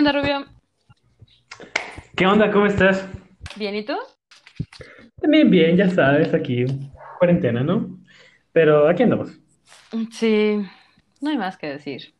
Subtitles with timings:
[0.00, 0.46] onda, Rubio?
[2.16, 2.50] ¿Qué onda?
[2.50, 3.06] ¿Cómo estás?
[3.56, 3.94] Bien, ¿y tú?
[5.20, 6.64] También bien, ya sabes, aquí,
[7.18, 7.98] cuarentena, ¿no?
[8.52, 9.38] Pero aquí andamos.
[10.10, 10.58] Sí,
[11.20, 12.14] no hay más que decir.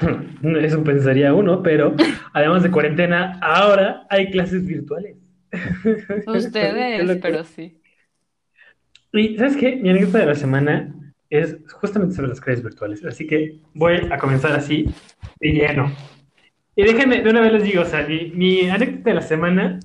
[0.62, 1.94] Eso pensaría uno, pero
[2.32, 5.16] además de cuarentena, ahora hay clases virtuales.
[6.26, 7.82] Ustedes, pero sí.
[9.12, 9.76] Y ¿sabes qué?
[9.76, 10.94] Mi anécdota de la semana
[11.28, 13.04] es justamente sobre las clases virtuales.
[13.04, 14.86] Así que voy a comenzar así,
[15.38, 15.92] de lleno.
[16.76, 19.80] Y déjenme, de una vez les digo, o sea, mi, mi anécdota de la semana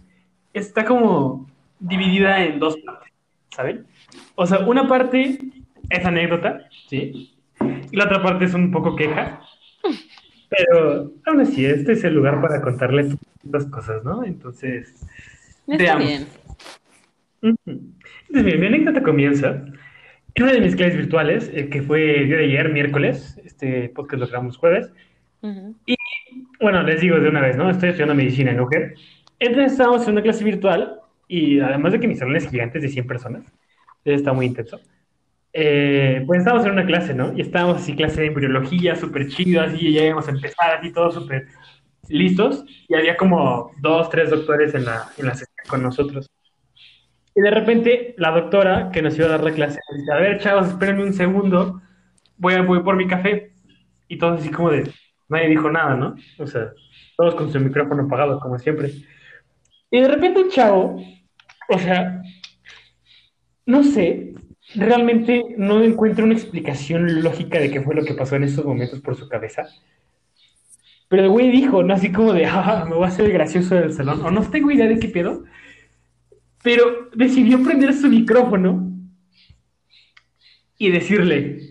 [0.54, 3.12] está como dividida en dos partes,
[3.56, 3.86] ¿saben?
[4.36, 5.40] O sea, una parte
[5.90, 7.34] es anécdota, ¿sí?
[7.92, 9.42] Y la otra parte es un poco queja,
[10.50, 13.16] pero aún así, este es el lugar para contarles
[13.50, 14.24] las cosas, ¿no?
[14.26, 15.02] Entonces,
[15.68, 16.06] Está veamos.
[16.06, 16.28] bien.
[17.42, 19.64] Entonces, bien, mi anécdota comienza
[20.36, 23.90] en una de mis clases virtuales, eh, que fue el día de ayer, miércoles, este
[23.90, 24.92] podcast lo grabamos jueves,
[25.42, 25.76] Ujú.
[25.86, 25.96] y
[26.62, 27.70] bueno, les digo de una vez, ¿no?
[27.70, 28.96] Estoy estudiando medicina en UGEL.
[29.40, 32.84] Entonces estábamos en una clase virtual y además de que mi salón es gigante, es
[32.84, 33.46] de 100 personas,
[34.06, 34.80] está muy intenso.
[35.54, 37.34] eh, pues estábamos en una clase, ¿no?
[37.36, 41.16] Y estábamos así, clase de embriología, súper chido, así, ya íbamos a empezar, así, todos
[41.16, 41.48] súper
[42.10, 42.66] listos.
[42.88, 46.30] Y había como dos, tres doctores en la, en la sesión con nosotros.
[47.36, 50.40] Y de repente la doctora que nos iba a dar la clase dice, a ver,
[50.40, 51.82] chavos, espérenme un segundo,
[52.38, 53.54] voy, a, voy por mi café.
[54.08, 54.92] Y todos así como de,
[55.32, 56.16] nadie dijo nada, ¿no?
[56.38, 56.72] O sea,
[57.18, 58.92] todos con su micrófono apagado, como siempre.
[59.90, 61.02] Y de repente un chavo,
[61.70, 62.22] o sea,
[63.66, 64.34] no sé,
[64.76, 69.00] realmente no encuentro una explicación lógica de qué fue lo que pasó en estos momentos
[69.00, 69.68] por su cabeza.
[71.08, 71.94] Pero el güey dijo, ¿no?
[71.94, 74.26] Así como de, ah, me voy a hacer el gracioso del salón.
[74.26, 75.44] O no tengo idea de qué pedo.
[76.64, 78.92] Pero decidió prender su micrófono
[80.78, 81.71] y decirle,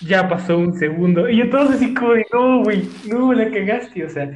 [0.00, 1.28] ya pasó un segundo.
[1.28, 4.04] Y yo todos así como de, no, güey, no, la cagaste.
[4.04, 4.30] O sea,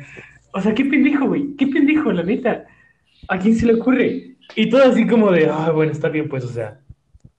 [0.52, 2.66] o sea, qué pendejo, güey, qué pendejo, la neta.
[3.28, 4.36] ¿A quién se le ocurre?
[4.54, 6.80] Y todo así como de, ah, bueno, está bien, pues, o sea,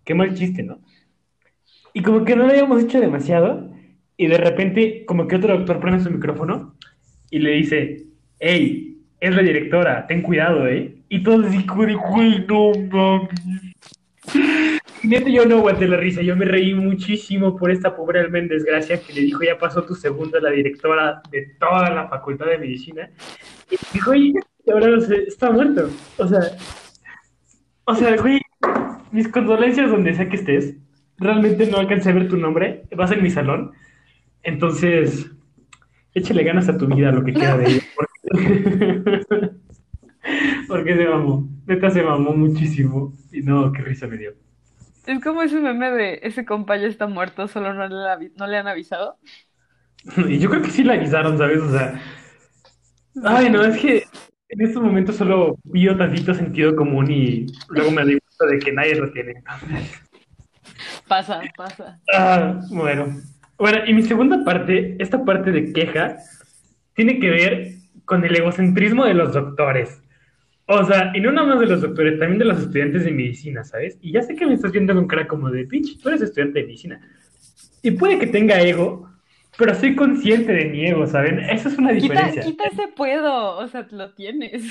[0.03, 0.79] qué mal chiste, ¿no?
[1.94, 3.73] Y como que no lo habíamos hecho demasiado.
[4.16, 6.75] Y de repente, como que otro doctor prende su micrófono
[7.31, 8.05] y le dice,
[8.39, 10.95] hey, es la directora, ten cuidado, ¿eh?
[11.09, 13.29] Y todos así como de, güey, no mames.
[15.03, 18.49] Neta, yo no aguanté la risa, yo me reí muchísimo por esta pobre alma en
[18.49, 22.47] desgracia que le dijo, ya pasó tu segundo a la directora de toda la facultad
[22.47, 23.09] de medicina.
[23.71, 24.33] Y dijo, oye,
[24.71, 25.89] ahora no sé, está muerto.
[26.17, 26.41] O sea,
[27.85, 28.41] o sea, güey,
[29.11, 30.75] mis condolencias donde sea que estés.
[31.17, 33.71] Realmente no alcancé a ver tu nombre, vas en mi salón.
[34.43, 35.31] Entonces,
[36.13, 37.83] échale ganas a tu vida, lo que queda de ella.
[37.95, 39.49] Porque,
[40.67, 43.13] porque se mamó, neta se mamó muchísimo.
[43.31, 44.48] Y no, qué risa me dio.
[45.09, 48.57] Es como ese meme de ese compa ya está muerto, solo no le, no le
[48.57, 49.17] han avisado.
[50.29, 51.59] Y yo creo que sí la avisaron, ¿sabes?
[51.59, 51.99] O sea,
[53.23, 54.03] ay, no, es que
[54.49, 58.71] en estos momentos solo vio tantito sentido común y luego me di cuenta de que
[58.71, 59.43] nadie lo tiene.
[61.07, 61.99] Pasa, pasa.
[62.13, 63.07] Ah, bueno.
[63.57, 66.17] Bueno, y mi segunda parte, esta parte de queja,
[66.93, 67.71] tiene que ver
[68.05, 70.01] con el egocentrismo de los doctores.
[70.72, 73.63] O sea, y no nada más de los doctores, también de los estudiantes de medicina,
[73.63, 73.97] ¿sabes?
[74.02, 76.59] Y ya sé que me estás viendo con cara como de, bitch, tú eres estudiante
[76.59, 77.02] de medicina.
[77.81, 79.09] Y puede que tenga ego,
[79.57, 81.40] pero soy consciente de mi ego, ¿saben?
[81.40, 82.44] Esa es una Quita, diferencia.
[82.44, 84.63] quita ese puedo, o sea, lo tienes.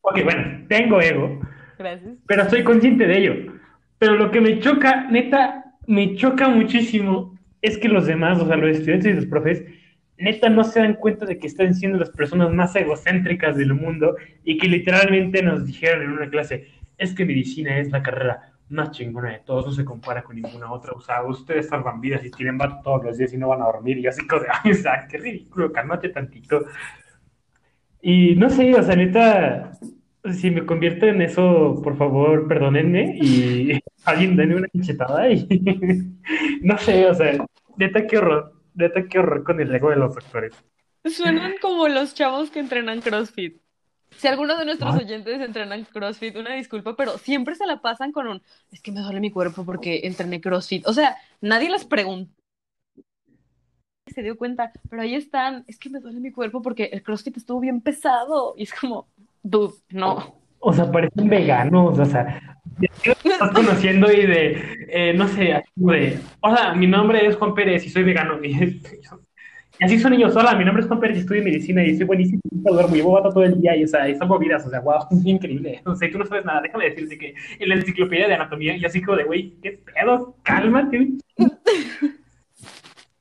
[0.00, 1.40] Ok, bueno, tengo ego,
[1.78, 2.18] Gracias.
[2.26, 3.52] pero soy consciente de ello.
[3.98, 8.56] Pero lo que me choca, neta, me choca muchísimo es que los demás, o sea,
[8.56, 9.64] los estudiantes y los profes,
[10.16, 14.16] neta no se dan cuenta de que están siendo las personas más egocéntricas del mundo
[14.44, 18.92] y que literalmente nos dijeron en una clase, es que medicina es la carrera más
[18.92, 22.30] chingona de todos, no se compara con ninguna otra, o sea, ustedes salvan vidas y
[22.30, 24.22] tienen vato todos los días y no van a dormir, y así
[24.64, 26.64] ay, o sea, qué ridículo, cálmate tantito.
[28.00, 29.72] Y no sé, o sea, neta,
[30.32, 35.46] si me convierto en eso, por favor, perdónenme y alguien denme una cachetada y
[36.62, 37.44] no sé, o sea,
[37.76, 40.52] neta qué horror, neta qué horror con el ego de los doctores.
[41.04, 43.60] Suenan como los chavos que entrenan CrossFit.
[44.16, 44.98] Si alguno de nuestros Ah.
[44.98, 49.00] oyentes entrenan CrossFit, una disculpa, pero siempre se la pasan con un, es que me
[49.00, 50.86] duele mi cuerpo porque entrené CrossFit.
[50.86, 52.32] O sea, nadie les preguntó,
[54.06, 57.36] se dio cuenta, pero ahí están, es que me duele mi cuerpo porque el CrossFit
[57.38, 58.54] estuvo bien pesado.
[58.56, 59.08] Y es como,
[59.42, 60.36] dude, no.
[60.60, 65.28] O sea, parecen veganos, o sea, ¿de qué los estás conociendo y de, eh, no
[65.28, 68.42] sé, de, hola, mi nombre es Juan Pérez y soy vegano.
[68.42, 68.50] Y,
[69.80, 72.06] y así son ellos, hola, mi nombre es Juan Pérez y estudio medicina y soy
[72.06, 74.70] buenísimo, y duermo, llevo bata todo el día y, o sea, y salvo vidas, o
[74.70, 75.82] sea, wow, es increíble.
[75.84, 78.84] O sea, tú no sabes nada, déjame decirte que en la enciclopedia de anatomía, y
[78.84, 81.08] así como de, güey, qué pedo, cálmate.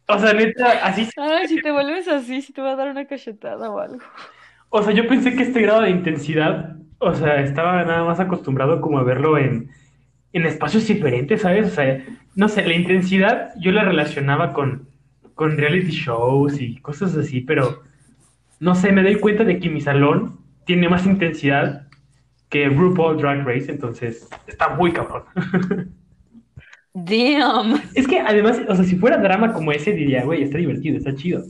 [0.08, 1.10] O sea, neta, así.
[1.18, 4.00] Ay, si te vuelves así, si te va a dar una cachetada o algo.
[4.70, 8.82] O sea, yo pensé que este grado de intensidad, o sea, estaba nada más acostumbrado
[8.82, 9.70] como a verlo en,
[10.34, 11.68] en espacios diferentes, ¿sabes?
[11.68, 12.04] O sea,
[12.36, 14.88] no sé, la intensidad yo la relacionaba con,
[15.36, 17.84] con reality shows y cosas así, pero
[18.60, 21.88] no sé, me doy cuenta de que mi salón tiene más intensidad
[22.50, 25.24] que RuPaul Drag Race, entonces está muy cabrón.
[26.94, 27.82] Damn.
[27.96, 31.16] Es que además, o sea, si fuera drama como ese, diría, güey, está divertido, está
[31.16, 31.44] chido.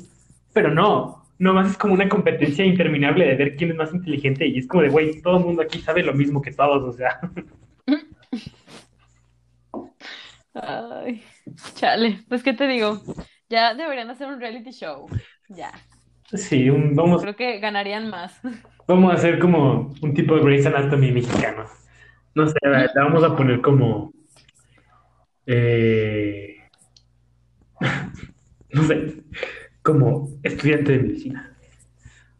[0.53, 4.59] Pero no, nomás es como una competencia interminable de ver quién es más inteligente y
[4.59, 7.19] es como de, güey, todo el mundo aquí sabe lo mismo que todos, o sea.
[10.53, 11.23] Ay,
[11.75, 12.19] chale.
[12.29, 13.01] Pues, ¿qué te digo?
[13.49, 15.07] Ya deberían hacer un reality show.
[15.49, 15.71] Ya.
[16.31, 18.39] Sí, un- vamos, Creo que ganarían más.
[18.87, 21.65] vamos a hacer como un tipo de Grey's Anatomy mexicano.
[22.35, 24.11] No sé, la la vamos a poner como...
[25.45, 26.57] eh,
[28.73, 29.23] no sé,
[29.83, 31.53] como estudiante de medicina.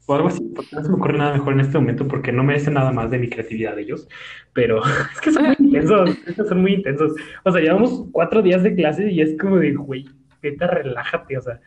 [0.05, 2.43] O algo así, porque no se me ocurre nada mejor en este momento porque no
[2.43, 4.07] merece nada más de mi creatividad ellos.
[4.53, 4.81] Pero
[5.13, 7.13] es que son muy intensos, es que son muy intensos.
[7.43, 10.05] O sea, llevamos cuatro días de clase y es como de, güey,
[10.41, 11.61] neta, relájate, o sea,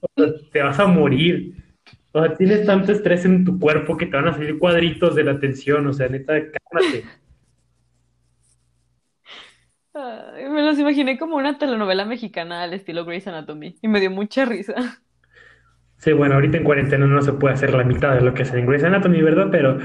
[0.00, 1.54] o sea, te vas a morir.
[2.12, 5.24] O sea, tienes tanto estrés en tu cuerpo que te van a salir cuadritos de
[5.24, 7.04] la tensión, o sea, neta, cálmate.
[9.94, 14.10] Ay, me los imaginé como una telenovela mexicana al estilo Grey's Anatomy y me dio
[14.10, 14.74] mucha risa.
[15.98, 18.60] Sí, bueno, ahorita en cuarentena no se puede hacer la mitad de lo que hacen
[18.60, 19.48] en Grey's Anatomy, ¿verdad?
[19.50, 19.78] Pero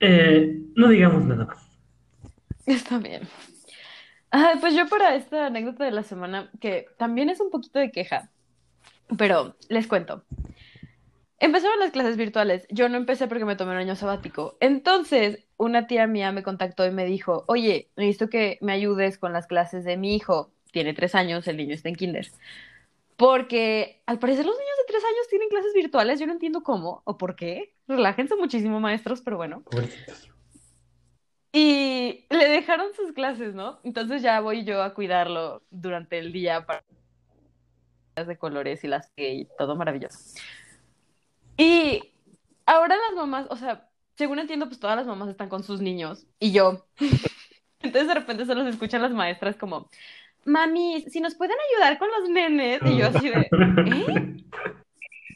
[0.00, 1.64] eh, no digamos nada más.
[2.66, 3.22] Está bien.
[4.30, 7.90] Ay, pues yo para esta anécdota de la semana, que también es un poquito de
[7.90, 8.30] queja,
[9.16, 10.24] pero les cuento.
[11.38, 12.66] Empezaron las clases virtuales.
[12.70, 14.56] Yo no empecé porque me tomé un año sabático.
[14.60, 19.32] Entonces, una tía mía me contactó y me dijo, oye, necesito que me ayudes con
[19.32, 20.52] las clases de mi hijo.
[20.72, 22.28] Tiene tres años, el niño está en kinder.
[23.16, 26.20] Porque al parecer los niños de tres años tienen clases virtuales.
[26.20, 27.74] Yo no entiendo cómo o por qué.
[27.86, 29.62] Relájense muchísimo, maestros, pero bueno.
[29.62, 30.30] Pobrecitos.
[31.52, 33.78] Y le dejaron sus clases, ¿no?
[33.84, 36.82] Entonces ya voy yo a cuidarlo durante el día para
[38.16, 40.18] las de colores y las que y todo maravilloso.
[41.56, 42.12] Y
[42.66, 46.26] ahora las mamás, o sea, según entiendo, pues todas las mamás están con sus niños
[46.40, 46.86] y yo.
[47.80, 49.88] Entonces de repente se los escuchan las maestras como,
[50.46, 52.80] mami, si nos pueden ayudar con los nenes.
[52.84, 54.36] Y yo así de, ¿eh?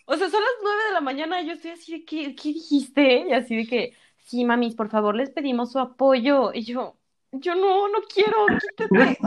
[0.06, 2.48] O sea, son las nueve de la mañana y yo estoy así de, ¿qué, qué
[2.52, 3.26] dijiste?
[3.28, 3.92] Y así de que,
[4.24, 6.50] sí, mamis, por favor, les pedimos su apoyo.
[6.54, 6.96] Y yo,
[7.32, 8.46] yo no, no quiero,
[8.76, 9.18] quítate.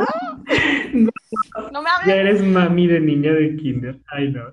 [1.55, 1.69] ¡Ah!
[1.71, 2.15] No me Ya hables.
[2.15, 3.99] eres mami de niña de kinder.
[4.07, 4.43] Ay, no.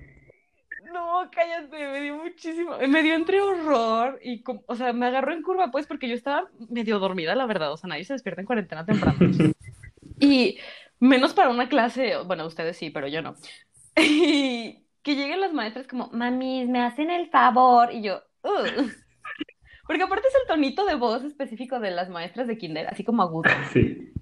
[0.92, 5.42] No, cállate, me dio muchísimo, me dio entre horror y, o sea, me agarró en
[5.42, 8.46] curva, pues, porque yo estaba medio dormida, la verdad, o sea, nadie se despierta en
[8.46, 9.18] cuarentena temprano.
[10.20, 10.58] Y
[11.00, 13.34] menos para una clase, bueno, ustedes sí, pero yo no.
[13.96, 18.90] Y que lleguen las maestras como, mamis, me hacen el favor, y yo, "Ugh".
[19.86, 23.22] Porque aparte es el tonito de voz específico de las maestras de kinder, así como
[23.22, 24.12] agudo, Sí.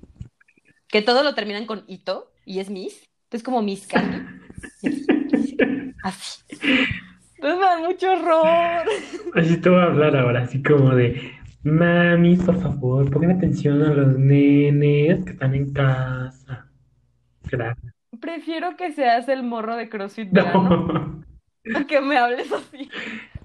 [0.88, 4.18] que todo lo terminan con ito, y es Miss, entonces como Miss Candy,
[6.04, 6.40] así.
[7.38, 8.86] Entonces me da mucho horror.
[9.34, 11.32] Así te voy a hablar ahora, así como de,
[11.64, 16.65] mami, por favor, pongan atención a los nenes que están en casa.
[17.50, 17.94] Gracias.
[18.20, 21.22] Prefiero que seas el morro de CrossFit No,
[21.74, 22.88] a que me hables así.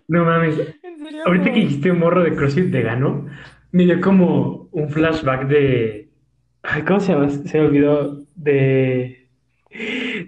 [0.08, 0.58] no mames.
[0.84, 1.53] En serio, Ahorita no.
[1.53, 3.27] que dijiste un morro de CrossFit vegano,
[3.72, 6.10] me dio como un flashback de.
[6.63, 7.29] Ay, ¿cómo se llama?
[7.29, 8.24] Se me olvidó.
[8.36, 9.17] De.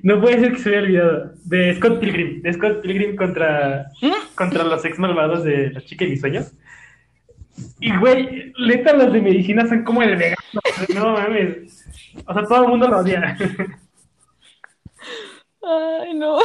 [0.03, 1.31] No puede ser que se me haya olvidado.
[1.45, 2.41] De Scott Pilgrim.
[2.41, 3.87] De Scott Pilgrim contra,
[4.35, 6.53] contra los ex malvados de La chica de mis sueños.
[7.79, 10.35] Y güey, neta, los de medicina son como el vegano.
[10.95, 11.85] No mames.
[12.25, 13.37] O sea, todo el mundo lo odia.
[15.61, 16.39] Ay, no.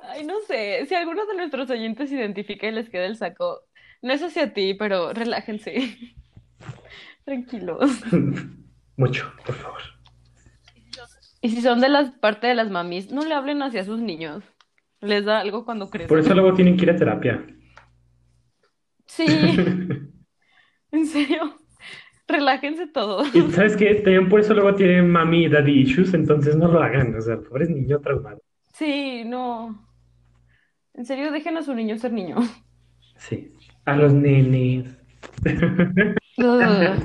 [0.00, 0.86] Ay, no sé.
[0.86, 3.60] Si alguno de nuestros oyentes se identifica y les queda el saco,
[4.00, 5.96] no es hacia ti, pero relájense.
[7.24, 8.02] Tranquilos.
[8.96, 9.80] Mucho, por favor.
[11.40, 14.44] Y si son de las parte de las mamis, no le hablen hacia sus niños.
[15.00, 16.08] Les da algo cuando crecen.
[16.08, 17.44] Por eso luego tienen que ir a terapia.
[19.14, 19.26] Sí,
[20.90, 21.58] en serio.
[22.26, 23.34] Relájense todos.
[23.34, 26.82] Y sabes qué, también por eso luego tienen mami y daddy issues, entonces no lo
[26.82, 28.40] hagan, o sea, pobres niños traumados.
[28.72, 29.86] Sí, no.
[30.94, 32.36] En serio, dejen a su niño ser niño.
[33.18, 33.52] Sí,
[33.84, 34.96] a los nenes.
[35.44, 36.96] Ay,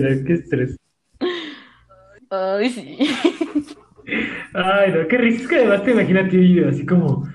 [0.00, 0.76] no, qué estrés.
[2.30, 2.98] Ay, sí.
[4.54, 5.42] Ay, no, qué risa.
[5.42, 6.32] Es que además te imaginas
[6.72, 7.26] así como,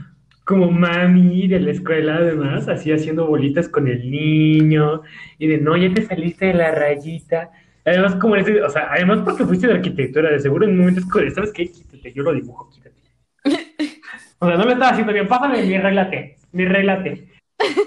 [0.43, 5.01] como mami de la escuela, además, así haciendo bolitas con el niño,
[5.37, 7.51] y de no, ya te saliste de la rayita,
[7.83, 10.99] Además, como ese, o sea, además porque fuiste de arquitectura, de seguro en un momento
[10.99, 11.67] es como, de, ¿sabes qué?
[11.71, 13.01] Quítate, yo lo dibujo, quítate.
[14.43, 17.27] O sea, no lo estaba haciendo bien, pásame mi regla T, mi regla T.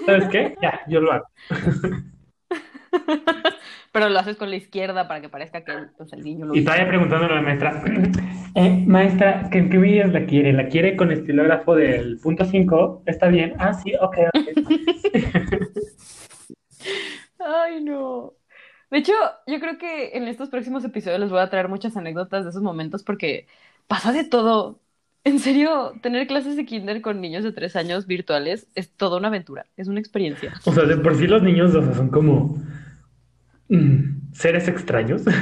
[0.05, 0.55] ¿Sabes qué?
[0.61, 1.25] Ya, yo lo hago.
[3.91, 6.59] Pero lo haces con la izquierda para que parezca que pues, el niño lo Y
[6.59, 7.81] estaba preguntándole a la maestra,
[8.55, 10.51] eh, maestra, ¿qué, ¿qué medidas la quiere?
[10.53, 13.03] ¿La quiere con estilógrafo del punto 5?
[13.05, 13.53] ¿Está bien?
[13.57, 14.47] Ah, sí, ok, ok.
[17.39, 18.33] Ay, no.
[18.91, 19.13] De hecho,
[19.47, 22.61] yo creo que en estos próximos episodios les voy a traer muchas anécdotas de esos
[22.61, 23.47] momentos porque
[23.87, 24.79] pasa de todo.
[25.23, 29.29] En serio, tener clases de kinder con niños de tres años virtuales es toda una
[29.29, 30.53] aventura, es una experiencia.
[30.65, 32.55] O sea, de por sí los niños, o sea, son como
[34.33, 35.23] seres extraños.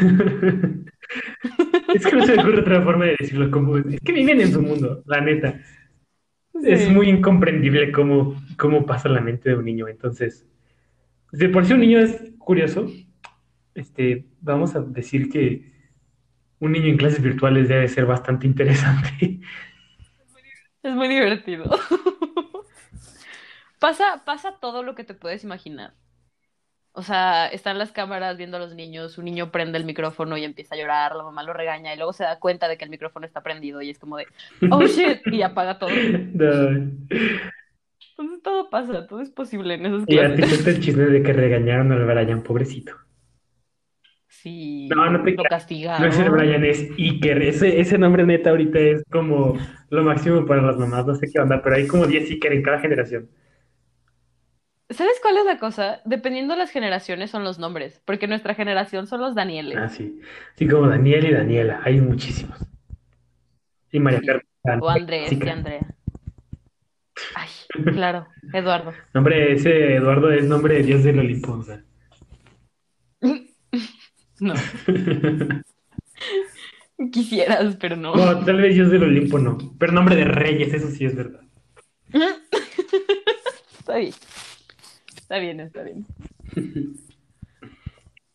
[1.94, 4.52] Es que no se me ocurre otra forma de decirlo, como es que viven en
[4.52, 5.60] su mundo, la neta.
[6.64, 9.88] Es muy incomprendible cómo, cómo pasa la mente de un niño.
[9.88, 10.48] Entonces,
[11.32, 12.88] de por sí un niño es curioso,
[13.76, 15.72] este, vamos a decir que
[16.60, 19.40] un niño en clases virtuales debe ser bastante interesante.
[20.82, 21.70] Es muy divertido.
[23.80, 25.94] Pasa, pasa todo lo que te puedes imaginar.
[26.96, 30.44] O sea, están las cámaras viendo a los niños, un niño prende el micrófono y
[30.44, 32.92] empieza a llorar, la mamá lo regaña y luego se da cuenta de que el
[32.92, 34.28] micrófono está prendido y es como de,
[34.70, 36.04] oh shit, y apaga todo.
[36.34, 36.92] No.
[38.18, 40.50] Entonces todo pasa, todo es posible en esas Y clases.
[40.50, 42.94] cuenta el chisme de que regañaron al Brian, pobrecito.
[44.28, 46.02] Sí, No, no te lo castigaron.
[46.02, 47.42] No es el Brian, es Iker.
[47.44, 49.58] Ese, ese nombre neta ahorita es como
[49.90, 51.06] lo máximo para las mamás.
[51.06, 53.30] No sé qué onda, pero hay como 10 Iker en cada generación.
[54.94, 56.02] ¿Sabes cuál es la cosa?
[56.06, 59.78] Dependiendo de las generaciones son los nombres, porque nuestra generación son los Danieles.
[59.78, 60.20] Ah, sí.
[60.56, 61.82] Así como Daniel y Daniela.
[61.84, 62.58] Hay muchísimos.
[63.92, 64.26] Y María Sí.
[64.26, 64.86] Fernanda.
[64.86, 65.50] O Andrés Sí, y.
[65.50, 65.86] Andrea.
[67.36, 67.50] Ay,
[67.94, 68.94] claro, Eduardo.
[69.14, 71.54] Nombre, ese Eduardo es nombre de Dios del Olimpo.
[71.54, 71.82] o sea.
[74.40, 74.56] No,
[77.12, 78.16] quisieras, pero no.
[78.16, 79.58] No, tal vez Dios del Olimpo no.
[79.80, 81.42] Pero nombre de Reyes, eso sí es verdad.
[83.80, 84.14] Está bien.
[85.34, 86.06] Está bien, está bien.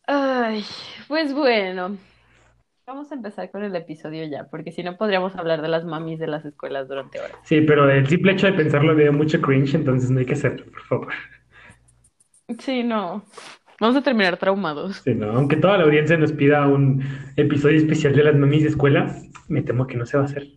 [0.09, 0.65] Ay,
[1.07, 1.97] pues bueno.
[2.89, 6.19] Vamos a empezar con el episodio ya, porque si no podríamos hablar de las mamis
[6.19, 7.37] de las escuelas durante horas.
[7.45, 10.33] Sí, pero el simple hecho de pensarlo me dio mucho cringe, entonces no hay que
[10.33, 11.13] hacerlo, por favor.
[12.59, 13.25] Sí, no.
[13.79, 14.97] Vamos a terminar traumados.
[15.05, 17.01] Sí, no, aunque toda la audiencia nos pida un
[17.37, 19.15] episodio especial de las mamis de escuela,
[19.47, 20.49] me temo que no se va a hacer.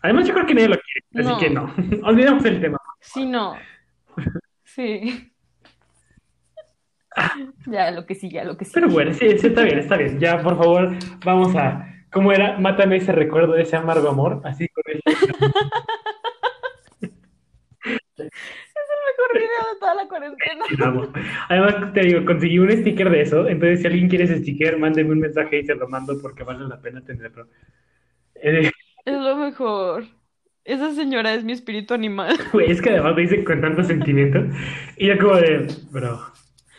[0.00, 1.38] Además, yo creo que nadie lo quiere, así No.
[1.38, 1.74] que no.
[2.08, 2.78] Olvidemos el tema.
[3.02, 3.56] Sí, no.
[4.66, 5.30] Sí.
[7.66, 8.72] Ya, lo que sí, ya, lo que sí.
[8.74, 10.18] Pero bueno, sí, sí, está bien, está bien.
[10.18, 10.90] Ya, por favor,
[11.24, 11.90] vamos a.
[12.12, 12.58] ¿Cómo era?
[12.58, 14.40] Mátame ese recuerdo de ese amargo amor.
[14.44, 15.02] Así con ese.
[19.04, 20.64] mejor video de toda la cuarentena.
[20.78, 21.08] Vamos.
[21.48, 23.48] Además, te digo, conseguí un sticker de eso.
[23.48, 26.66] Entonces, si alguien quiere ese sticker, mándeme un mensaje y se lo mando porque vale
[26.66, 27.48] la pena tenerlo.
[28.36, 28.70] Eh,
[29.04, 30.04] Es lo mejor.
[30.64, 32.36] Esa señora es mi espíritu animal.
[32.52, 34.40] güey, es que además lo hice con tanto sentimiento.
[34.96, 36.20] Y yo, como de, bro,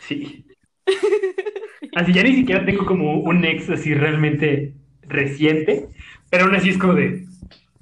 [0.06, 0.46] sí.
[1.94, 5.88] Así ya ni siquiera tengo como un ex así realmente reciente,
[6.30, 7.24] pero aún así es como de,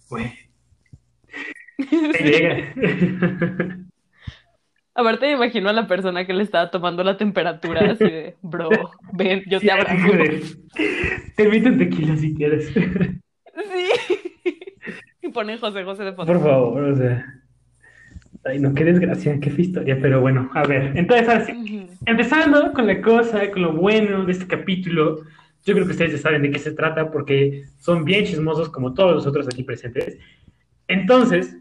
[0.08, 0.30] güey,
[2.12, 2.72] te llega.
[4.94, 8.68] Aparte me imagino a la persona que le estaba tomando la temperatura así de, bro,
[9.12, 9.96] ven, yo Sí, te abrazo.
[11.36, 12.72] te invito un tequila si quieres.
[12.72, 13.88] Sí.
[15.22, 16.32] Y pone José José de fondo.
[16.32, 17.24] Por favor, o sea.
[18.44, 20.92] Ay, no, qué desgracia, qué fea historia, pero bueno, a ver.
[20.96, 21.88] Entonces, ahora sí, Ujú.
[22.04, 25.22] empezando con la cosa, con lo bueno de este capítulo,
[25.64, 28.92] yo creo que ustedes ya saben de qué se trata porque son bien chismosos como
[28.92, 30.18] todos los otros aquí presentes.
[30.88, 31.56] Entonces,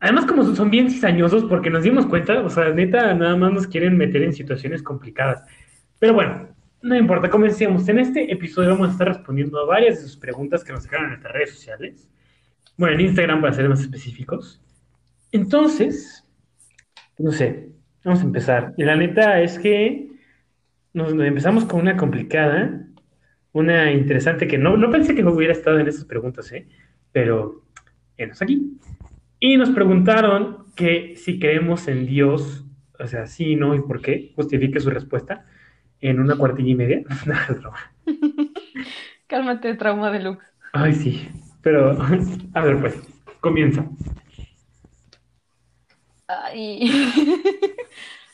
[0.00, 3.66] además como son bien cizañosos porque nos dimos cuenta, o sea, neta, nada más nos
[3.66, 5.42] quieren meter en situaciones complicadas.
[5.98, 6.48] Pero bueno,
[6.80, 7.86] no importa, comencemos.
[7.88, 11.06] En este episodio vamos a estar respondiendo a varias de sus preguntas que nos dejaron
[11.06, 12.08] en nuestras redes sociales.
[12.78, 14.62] Bueno, en Instagram para ser más específicos.
[15.32, 16.24] Entonces,
[17.18, 17.68] no sé,
[18.04, 18.74] vamos a empezar.
[18.76, 20.08] Y la neta es que
[20.92, 22.86] nos, nos empezamos con una complicada,
[23.52, 26.68] una interesante que no, no pensé que hubiera estado en esas preguntas, ¿eh?
[27.12, 27.62] Pero,
[28.16, 28.78] enos aquí.
[29.40, 32.64] Y nos preguntaron que si creemos en Dios,
[32.98, 35.46] o sea, sí, no y por qué, justifique su respuesta
[36.00, 37.02] en una cuartilla y media.
[37.62, 37.72] No.
[39.26, 40.46] Cálmate, trauma deluxe.
[40.72, 41.28] Ay, sí,
[41.62, 41.98] pero,
[42.54, 42.96] a ver, pues,
[43.40, 43.88] comienza.
[46.28, 46.90] Ay.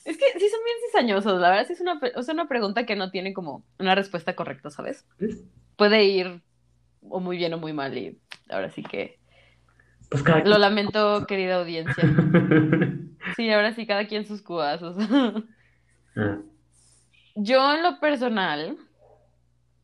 [0.04, 2.84] Es que sí son bien cizañosos, la verdad sí es una, pe- es una pregunta
[2.84, 5.06] que no tiene como una respuesta correcta, ¿sabes?
[5.76, 6.42] Puede ir
[7.08, 8.18] o muy bien o muy mal y
[8.50, 9.20] ahora sí que
[10.10, 12.02] Pues cada lo lamento, querida audiencia.
[13.36, 14.96] Sí, ahora sí cada quien sus cubazos.
[16.16, 16.38] Ah,
[17.36, 18.76] Yo en lo personal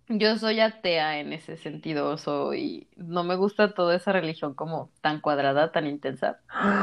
[0.08, 5.20] Yo soy atea en ese sentido, soy, no me gusta toda esa religión como tan
[5.20, 6.40] cuadrada, tan intensa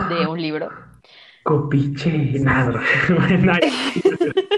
[0.10, 0.70] de un libro.
[1.44, 2.82] Copiche, nada.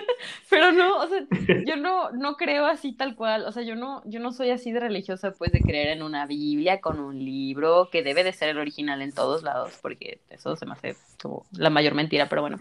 [0.50, 1.19] Pero no, o sea,
[1.65, 4.71] yo no, no creo así tal cual, o sea, yo no, yo no soy así
[4.71, 8.50] de religiosa, pues, de creer en una Biblia con un libro que debe de ser
[8.50, 12.41] el original en todos lados, porque eso se me hace como la mayor mentira, pero
[12.41, 12.59] bueno.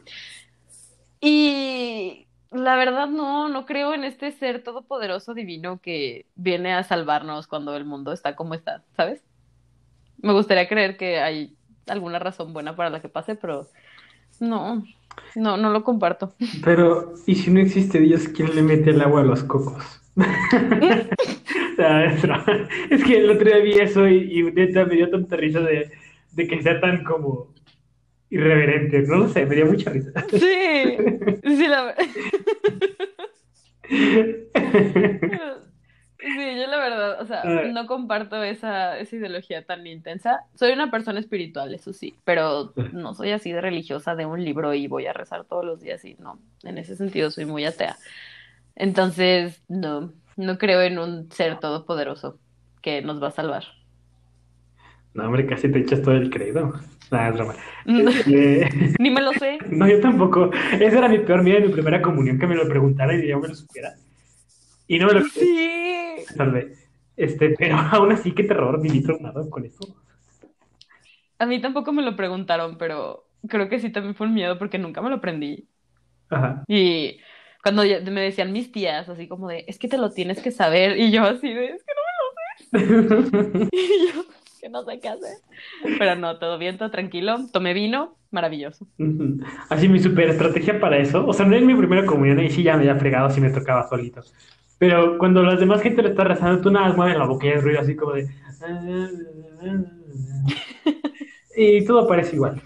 [1.20, 7.46] Y la verdad no, no creo en este ser todopoderoso divino que viene a salvarnos
[7.46, 9.22] cuando el mundo está como está, ¿sabes?
[10.22, 13.68] Me gustaría creer que hay alguna razón buena para la que pase, pero
[14.40, 14.84] no,
[15.34, 16.34] no, no lo comparto.
[16.64, 20.02] Pero, ¿y si no existe Dios, quién le mete el agua a los cocos?
[22.88, 25.90] Es, que el otro día vi eso y, me dio tanta risa de,
[26.32, 27.48] de que sea tan como
[28.30, 29.02] irreverente.
[29.02, 30.12] No lo sé, me dio mucha risa.
[30.30, 30.38] Sí,
[31.42, 31.94] sí, la
[36.26, 40.40] Sí, yo la verdad, o sea, no comparto esa, esa ideología tan intensa.
[40.54, 44.74] Soy una persona espiritual, eso sí, pero no soy así de religiosa de un libro
[44.74, 47.96] y voy a rezar todos los días y no, en ese sentido soy muy atea.
[48.74, 52.40] Entonces, no, no creo en un ser todopoderoso
[52.82, 53.64] que nos va a salvar.
[55.14, 56.74] No, hombre, casi te echas todo el credo.
[57.10, 57.54] Nada, es broma.
[57.86, 59.58] Eh, Ni me lo sé.
[59.70, 60.50] No, yo tampoco.
[60.72, 63.38] Ese era mi peor miedo en mi primera comunión, que me lo preguntara y yo
[63.38, 63.94] me lo supiera.
[64.88, 66.16] Y no me lo Sí.
[66.36, 66.74] tarde.
[67.16, 69.96] Este, pero aún así, qué terror, viví traumado con eso.
[71.38, 74.78] A mí tampoco me lo preguntaron, pero creo que sí también fue un miedo porque
[74.78, 75.68] nunca me lo aprendí.
[76.30, 76.64] Ajá.
[76.66, 77.18] Y
[77.62, 80.98] cuando me decían mis tías, así como de, es que te lo tienes que saber,
[80.98, 84.24] y yo así de, es que no, y yo,
[84.60, 85.38] que no sé qué hacer.
[85.98, 87.38] Pero no, todo bien, todo tranquilo.
[87.52, 88.86] Tomé vino, maravilloso.
[89.68, 92.62] Así mi super estrategia para eso, o sea, no en mi primera comunión, ahí sí
[92.62, 94.22] ya me había fregado si me tocaba solito.
[94.78, 97.50] Pero cuando las demás gente lo está rezando, tú nada más mueves la boca y
[97.50, 98.28] hay ruido así como de...
[101.58, 102.62] Y todo parece igual.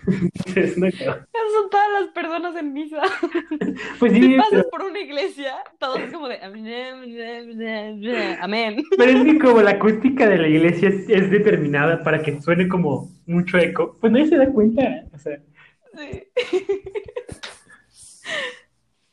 [0.47, 3.03] Entonces, no son todas las personas en misa.
[3.99, 6.39] Pues Si sí, pasas pero, por una iglesia, todo es como de,
[8.41, 8.83] amén.
[8.97, 12.69] pero es que como la acústica de la iglesia es, es determinada para que suene
[12.69, 14.83] como mucho eco, pues nadie se da cuenta.
[15.15, 15.39] O sea,
[15.97, 16.23] Sí.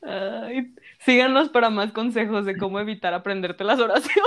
[0.02, 4.22] Ay, síganos para más consejos de cómo evitar aprenderte las oraciones.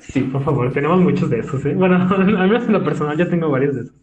[0.00, 1.74] sí, por favor, tenemos muchos de esos, ¿eh?
[1.74, 3.94] Bueno, al menos en lo personal yo tengo varios de esos.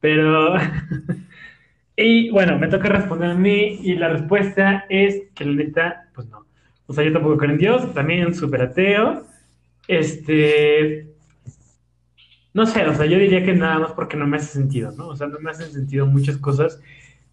[0.00, 0.54] Pero...
[2.00, 6.28] Y bueno, me toca responder a mí y la respuesta es que la neta, pues
[6.28, 6.46] no.
[6.86, 9.26] O sea, yo tampoco creo en Dios, también súper ateo.
[9.88, 11.08] Este...
[12.54, 15.08] No sé, o sea, yo diría que nada más porque no me hace sentido, ¿no?
[15.08, 16.80] O sea, no me hacen sentido muchas cosas.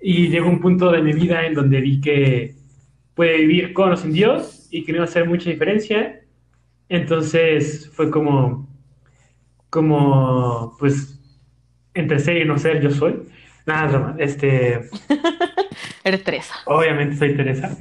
[0.01, 2.55] Y llegó un punto de mi vida en donde vi que
[3.13, 6.21] puede vivir con o sin Dios y que no iba a hacer mucha diferencia.
[6.89, 8.67] Entonces fue como,
[9.69, 11.19] como, pues,
[11.93, 13.34] entre ser y no ser, yo soy.
[13.65, 14.15] Nada, broma.
[14.19, 14.81] Este,
[16.03, 16.53] Eres Teresa.
[16.65, 17.75] obviamente soy Teresa.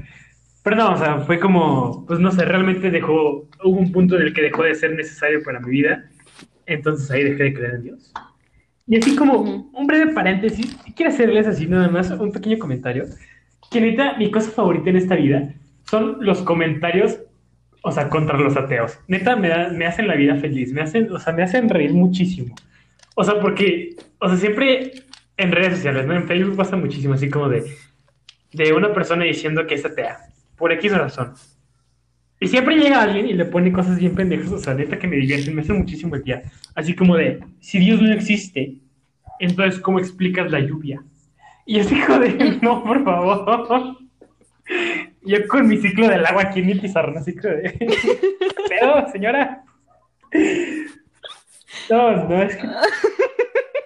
[0.62, 4.23] Pero no, o sea, fue como, pues no sé, realmente dejó, hubo un punto en
[4.23, 6.05] el que dejó de ser necesario para mi vida.
[6.66, 8.12] Entonces ahí dejé de creer en Dios.
[8.87, 9.40] Y así como
[9.73, 13.05] un breve paréntesis, quiero hacerles así nada más un pequeño comentario.
[13.70, 15.53] Que neta, mi cosa favorita en esta vida
[15.90, 17.18] son los comentarios,
[17.83, 18.99] o sea, contra los ateos.
[19.07, 21.92] Neta, me, da- me hacen la vida feliz, me hacen, o sea, me hacen reír
[21.92, 22.55] muchísimo.
[23.16, 24.92] O sea, porque, o sea, siempre
[25.37, 26.14] en redes sociales, ¿no?
[26.14, 27.64] En Facebook pasa muchísimo, así como de,
[28.53, 30.18] de una persona diciendo que es atea,
[30.57, 31.35] por X razón.
[32.40, 35.16] Y siempre llega alguien y le pone cosas bien pendejas, o sea, neta que me
[35.16, 36.42] divierten, me hace muchísimo el día.
[36.75, 38.77] Así como de, si Dios no existe,
[39.40, 41.03] entonces, ¿cómo explicas la lluvia?
[41.66, 43.97] Y es hijo de, no, por favor.
[45.23, 47.75] Yo con mi ciclo del agua aquí en mi pizarrón, así como de,
[48.68, 49.64] pero, señora.
[51.90, 52.66] No, no, es que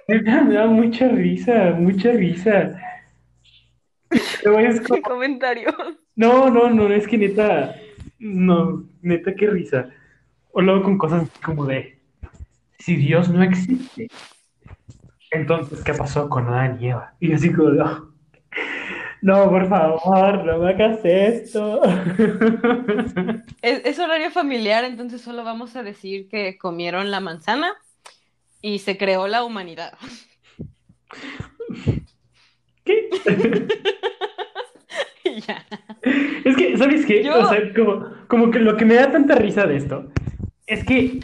[0.47, 2.81] me da mucha risa, mucha risa.
[4.43, 5.75] Pero es como- ¿Qué comentarios?
[6.17, 7.75] no, no, no, es que neta,
[8.19, 9.91] no, neta, qué risa.
[10.53, 11.99] O luego con cosas como de,
[12.79, 14.09] si Dios no existe,
[15.31, 17.15] entonces, ¿qué pasó con Adán y Eva?
[17.21, 18.13] Y yo así como, no,
[19.21, 21.83] no, por favor, no me hagas esto.
[23.61, 27.75] Es, es horario familiar, entonces solo vamos a decir que comieron la manzana
[28.63, 29.95] y se creó la humanidad.
[32.85, 33.09] ¿Qué?
[35.47, 35.65] Ya.
[36.45, 37.23] Es que, ¿sabes qué?
[37.23, 40.11] Yo- O sea, como, como que lo que me da tanta risa de esto
[40.67, 41.21] es que,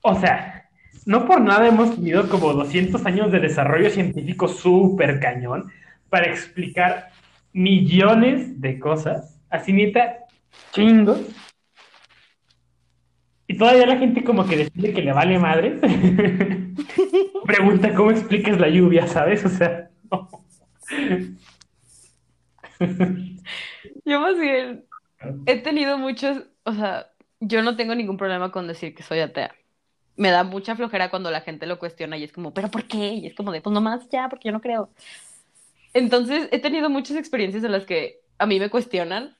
[0.00, 0.68] o sea,
[1.04, 5.70] no por nada hemos tenido como 200 años de desarrollo científico súper cañón
[6.08, 7.10] para explicar
[7.52, 10.16] millones de cosas, así neta,
[10.72, 11.20] chingos.
[13.54, 15.78] Y todavía la gente como que decide que le vale madre.
[17.46, 19.44] Pregunta cómo explicas la lluvia, ¿sabes?
[19.44, 20.28] O sea, no.
[24.04, 24.86] Yo más bien
[25.46, 29.54] he tenido muchos, o sea, yo no tengo ningún problema con decir que soy atea.
[30.16, 33.14] Me da mucha flojera cuando la gente lo cuestiona y es como, ¿pero por qué?
[33.14, 34.90] Y es como de, pues nomás ya, porque yo no creo.
[35.92, 39.36] Entonces, he tenido muchas experiencias en las que a mí me cuestionan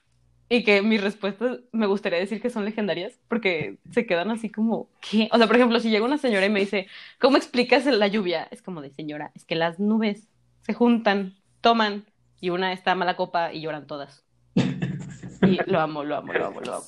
[0.49, 4.89] y que mis respuestas me gustaría decir que son legendarias porque se quedan así como,
[5.01, 5.29] ¿qué?
[5.33, 6.87] O sea, por ejemplo, si llega una señora y me dice,
[7.19, 8.47] ¿cómo explicas la lluvia?
[8.51, 10.29] Es como de, señora, es que las nubes
[10.61, 12.05] se juntan, toman
[12.41, 14.25] y una está a mala copa y lloran todas.
[14.55, 16.85] Y lo amo, lo amo, lo amo, lo amo.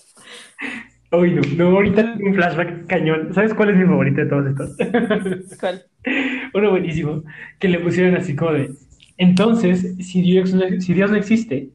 [1.13, 3.33] Uy, no, no, ahorita un flashback cañón.
[3.33, 5.59] ¿Sabes cuál es mi favorito de todos estos?
[5.61, 5.85] ¿Cuál?
[6.53, 7.23] Uno buenísimo,
[7.59, 8.71] que le pusieron así como de,
[9.19, 11.71] entonces, si Dios, no, si Dios no existe,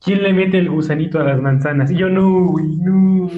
[0.00, 1.90] ¿quién le mete el gusanito a las manzanas?
[1.90, 3.30] Y yo, no, güey, no.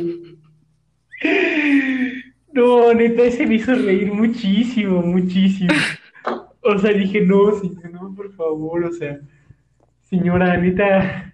[2.53, 5.73] No, neta, ese me hizo reír muchísimo, muchísimo.
[6.63, 9.19] O sea, dije, no, señora, no, por favor, o sea,
[10.03, 11.33] señora, neta,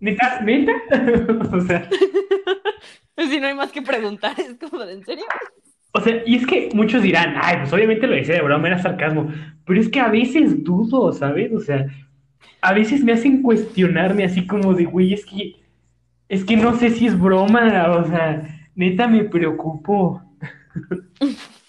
[0.00, 0.72] neta, neta,
[1.52, 1.88] o sea,
[3.30, 5.24] Si no hay más que preguntar, es como de, ¿en serio?
[5.92, 8.78] o sea, y es que muchos dirán, ay, pues obviamente lo decía de broma, era
[8.78, 9.32] sarcasmo,
[9.66, 11.52] pero es que a veces dudo, ¿sabes?
[11.52, 11.86] O sea,
[12.62, 15.56] a veces me hacen cuestionarme así como de, güey, es que,
[16.28, 20.22] es que no sé si es broma, o sea, neta me preocupo.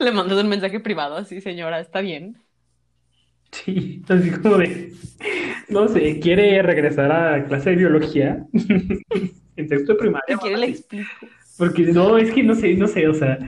[0.00, 2.42] Le mandas un mensaje privado así, señora, ¿está bien?
[3.50, 4.92] Sí, así como de,
[5.68, 10.36] no sé, quiere regresar a clase de biología en sexto de primaria.
[10.36, 11.28] Si quiere o le explico.
[11.56, 13.38] Porque no, es que no sé, no sé, o sea,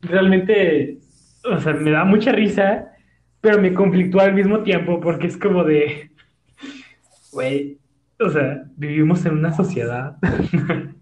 [0.00, 0.98] realmente,
[1.44, 2.92] o sea, me da mucha risa,
[3.40, 6.10] pero me conflictúa al mismo tiempo porque es como de,
[7.32, 7.78] güey,
[8.20, 10.16] o sea, vivimos en una sociedad.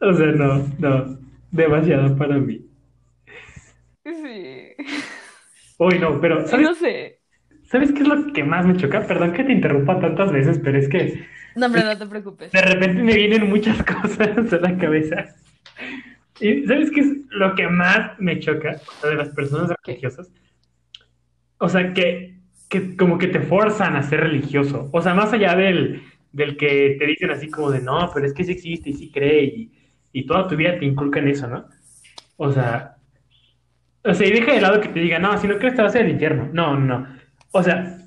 [0.00, 1.18] O sea, no, no,
[1.50, 2.66] demasiado para mí.
[4.04, 4.74] Sí.
[5.78, 7.20] Uy, no, pero, ¿sabes, no sé.
[7.64, 9.06] ¿sabes qué es lo que más me choca?
[9.06, 12.52] Perdón que te interrumpa tantas veces, pero es que No, hombre, no te preocupes.
[12.52, 15.34] de repente me vienen muchas cosas a la cabeza.
[16.40, 20.30] ¿Y sabes qué es lo que más me choca de las personas religiosas?
[21.58, 22.36] O sea, que,
[22.68, 24.88] que como que te forzan a ser religioso.
[24.92, 28.32] O sea, más allá del, del que te dicen así como de, no, pero es
[28.32, 29.72] que sí existe y sí cree y,
[30.12, 31.66] y toda tu vida te inculcan eso, ¿no?
[32.36, 32.96] O sea,
[34.04, 35.94] o sea, y deja de lado que te diga, no, si no crees te vas
[35.94, 36.48] a ir al infierno.
[36.52, 37.06] No, no.
[37.52, 37.98] O sea,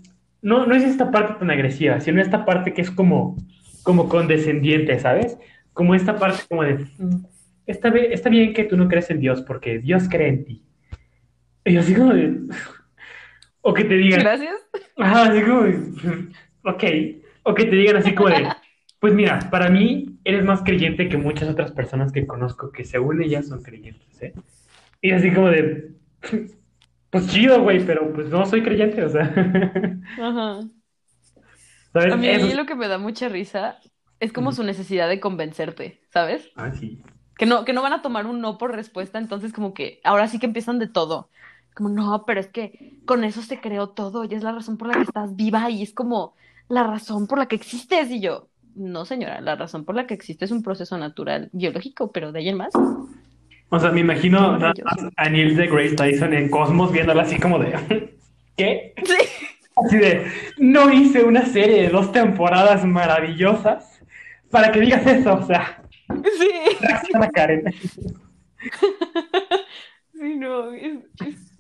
[0.42, 3.38] no, no es esta parte tan agresiva, sino esta parte que es como,
[3.84, 5.38] como condescendiente, ¿sabes?
[5.74, 7.26] Como esta parte como de, "Mm,
[7.66, 10.64] está bien, está bien que tú no crees en Dios, porque Dios cree en ti.
[11.66, 12.40] Y así como de,
[13.62, 14.56] o que te digan, Gracias.
[14.98, 15.74] ajá, así como de,
[16.64, 16.84] ok,
[17.44, 18.48] o que te digan así como de,
[19.00, 23.22] pues mira, para mí eres más creyente que muchas otras personas que conozco que según
[23.22, 24.34] ellas son creyentes, ¿eh?
[25.02, 25.92] Y así como de,
[27.10, 29.24] pues chido, güey, pero pues no soy creyente, o sea,
[30.20, 30.62] Ajá.
[31.92, 32.14] ¿sabes?
[32.14, 33.80] A mí Eso- lo que me da mucha risa
[34.20, 36.50] es como su necesidad de convencerte, ¿sabes?
[36.56, 37.02] Ah, sí.
[37.38, 40.28] Que no, que no van a tomar un no por respuesta, entonces como que ahora
[40.28, 41.30] sí que empiezan de todo.
[41.74, 44.88] Como, no, pero es que con eso se creó todo y es la razón por
[44.88, 46.36] la que estás viva y es como
[46.70, 48.12] la razón por la que existes.
[48.12, 52.12] Y yo, no señora, la razón por la que existe es un proceso natural biológico,
[52.12, 52.74] pero de ahí en más.
[53.70, 54.60] O sea, me imagino
[55.18, 57.74] a Neil de Grace Tyson en Cosmos viéndola así como de,
[58.56, 58.94] ¿qué?
[59.04, 59.48] Sí.
[59.76, 60.28] Así de,
[60.60, 64.00] no hice una serie de dos temporadas maravillosas
[64.52, 65.83] para que digas eso, o sea,
[66.40, 66.50] Sí.
[66.82, 67.64] reacciona Karen.
[70.14, 70.72] Sí, no.
[70.74, 71.52] es- es-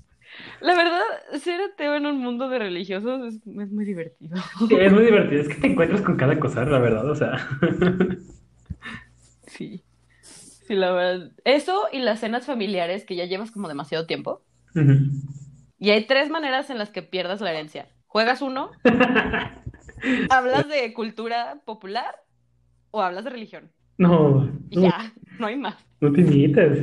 [0.62, 1.02] La verdad,
[1.42, 4.38] ser ateo en un mundo de religiosos es, es muy divertido.
[4.68, 7.38] Sí, es muy divertido, es que te encuentras con cada cosa, la verdad, o sea.
[9.48, 9.84] Sí.
[10.22, 11.32] Sí, la verdad.
[11.44, 14.42] Eso y las cenas familiares que ya llevas como demasiado tiempo.
[15.78, 17.90] Y hay tres maneras en las que pierdas la herencia.
[18.08, 18.72] Juegas uno,
[20.30, 22.16] hablas de cultura popular
[22.92, 23.72] o hablas de religión.
[23.98, 25.76] No, ya, no hay más.
[26.02, 26.80] no te imitas.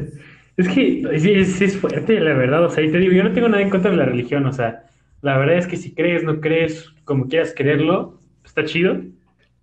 [0.57, 3.33] Es que sí, sí es fuerte, la verdad, o sea, y te digo, yo no
[3.33, 4.85] tengo nada en contra de la religión, o sea,
[5.23, 9.01] la verdad es que si crees, no crees, como quieras creerlo, está chido.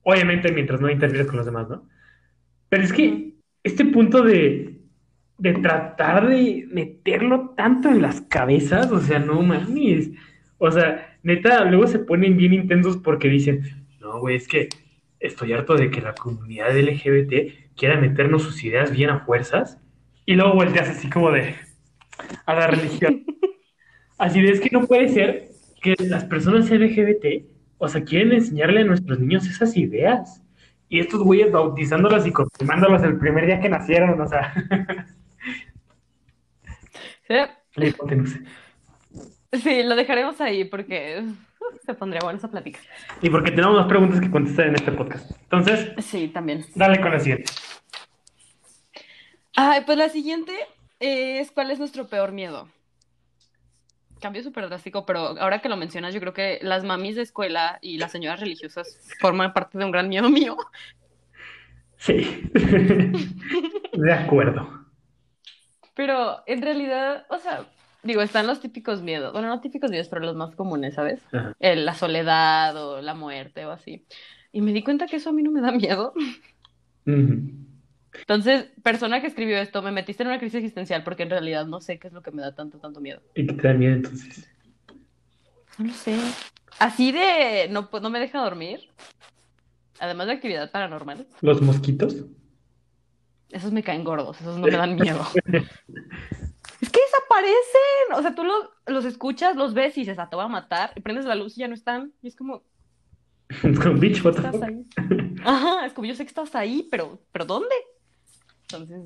[0.03, 1.87] Obviamente mientras no interfieres con los demás, ¿no?
[2.69, 4.81] Pero es que este punto de,
[5.37, 10.11] de tratar de meterlo tanto en las cabezas, o sea, no mames.
[10.57, 13.63] O sea, neta, luego se ponen bien intensos porque dicen,
[13.99, 14.69] no, güey, es que
[15.19, 19.79] estoy harto de que la comunidad LGBT quiera meternos sus ideas bien a fuerzas.
[20.25, 21.55] Y luego volteas así como de
[22.45, 23.25] a la religión.
[24.17, 25.49] Así de es que no puede ser
[25.79, 27.45] que las personas LGBT,
[27.77, 30.41] o sea, quieren enseñarle a nuestros niños esas ideas.
[30.89, 34.53] Y estos güeyes bautizándolas y confirmándolas el primer día que nacieron, o sea.
[37.75, 37.93] sí.
[39.61, 41.23] sí, lo dejaremos ahí porque
[41.85, 42.79] se pondría buena esa plática.
[43.21, 45.31] Y porque tenemos más preguntas que contestar en este podcast.
[45.41, 45.91] Entonces.
[45.99, 46.65] Sí, también.
[46.75, 47.51] Dale con la siguiente.
[49.55, 50.53] Ay, pues la siguiente
[50.99, 52.67] es ¿cuál es nuestro peor miedo?
[54.19, 57.77] Cambio súper drástico, pero ahora que lo mencionas, yo creo que las mamis de escuela
[57.81, 60.57] y las señoras religiosas forman parte de un gran miedo mío.
[61.97, 62.49] Sí,
[63.93, 64.85] de acuerdo.
[65.93, 67.65] Pero en realidad, o sea,
[68.07, 71.21] digo, están los típicos miedos, bueno, no típicos miedos, pero los más comunes, ¿sabes?
[71.59, 74.05] la soledad o la muerte o así.
[74.51, 76.13] Y me di cuenta que eso a mí no me da miedo.
[77.05, 81.81] Entonces, persona que escribió esto, me metiste en una crisis existencial porque en realidad no
[81.81, 83.21] sé qué es lo que me da tanto, tanto miedo.
[83.35, 84.49] ¿Y qué te da miedo entonces?
[85.77, 86.17] No lo sé.
[86.79, 88.79] Así de no, no me deja dormir.
[89.99, 91.27] Además de actividad paranormal.
[91.41, 92.25] ¿Los mosquitos?
[93.49, 95.25] Esos me caen gordos, esos no me dan miedo.
[97.41, 98.13] desaparecen.
[98.15, 100.91] O sea, tú los, los escuchas, los ves y dices, ah, te voy a matar.
[100.95, 102.13] Y prendes la luz y ya no están.
[102.21, 102.63] Y es como.
[103.63, 104.35] Es como, bitch, what
[105.45, 107.73] Ajá, es como yo sé que estás ahí, pero, pero ¿dónde?
[108.63, 109.01] Entonces,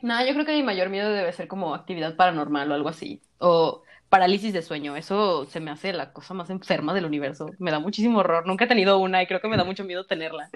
[0.00, 3.22] nada, yo creo que mi mayor miedo debe ser como actividad paranormal o algo así.
[3.38, 4.96] O parálisis de sueño.
[4.96, 7.50] Eso se me hace la cosa más enferma del universo.
[7.58, 8.46] Me da muchísimo horror.
[8.46, 10.50] Nunca he tenido una y creo que me da mucho miedo tenerla.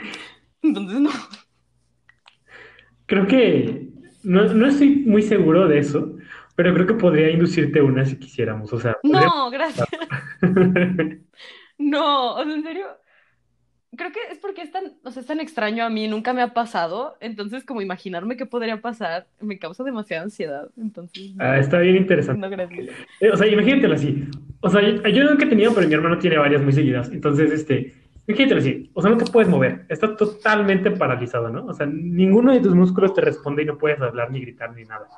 [0.62, 1.10] Entonces, no.
[3.06, 3.88] Creo que
[4.24, 6.16] no, no estoy muy seguro de eso,
[6.56, 8.72] pero creo que podría inducirte una si quisiéramos.
[8.72, 9.86] O sea, no, gracias.
[11.78, 12.86] no, o sea, en serio
[13.96, 16.42] creo que es porque es tan, o sea, es tan extraño a mí, nunca me
[16.42, 21.34] ha pasado, entonces como imaginarme qué podría pasar me causa demasiada ansiedad, entonces...
[21.38, 22.46] Ah, está bien interesante.
[23.20, 24.24] Eh, o sea, imagínatelo así,
[24.60, 27.94] o sea, yo, nunca he tenido, pero mi hermano tiene varias muy seguidas, entonces, este,
[28.26, 31.66] imagínatelo así, o sea, no te puedes mover, estás totalmente paralizado, ¿no?
[31.66, 34.84] O sea, ninguno de tus músculos te responde y no puedes hablar, ni gritar, ni
[34.84, 35.08] nada.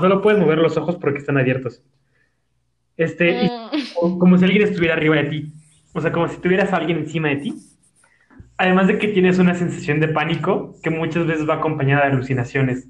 [0.00, 1.82] Solo puedes mover los ojos porque están abiertos.
[2.96, 3.48] Este,
[4.02, 4.18] mm.
[4.18, 5.52] como si alguien estuviera arriba de ti.
[5.92, 7.54] O sea, como si tuvieras a alguien encima de ti
[8.58, 12.88] Además de que tienes una sensación de pánico que muchas veces va acompañada de alucinaciones.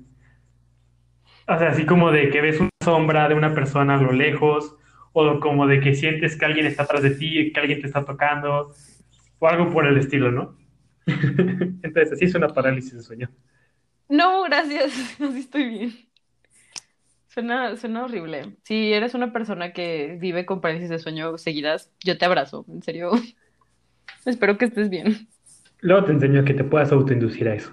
[1.48, 4.76] O sea, así como de que ves una sombra de una persona a lo lejos,
[5.12, 8.04] o como de que sientes que alguien está atrás de ti, que alguien te está
[8.04, 8.72] tocando,
[9.38, 10.56] o algo por el estilo, ¿no?
[11.06, 13.30] Entonces, así es una parálisis de sueño.
[14.08, 16.05] No, gracias, así estoy bien.
[17.36, 18.56] Suena, suena horrible.
[18.62, 22.82] Si eres una persona que vive con parálisis de sueño seguidas, yo te abrazo, en
[22.82, 23.10] serio.
[24.24, 25.28] Espero que estés bien.
[25.80, 27.72] Luego te enseño a que te puedas autoinducir a eso.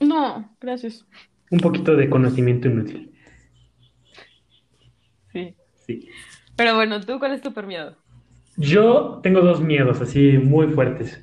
[0.00, 1.06] No, gracias.
[1.50, 3.12] Un poquito de conocimiento inútil.
[5.30, 5.54] Sí.
[5.86, 6.08] Sí.
[6.56, 7.98] Pero bueno, ¿tú cuál es tu miedo?
[8.56, 11.22] Yo tengo dos miedos así muy fuertes.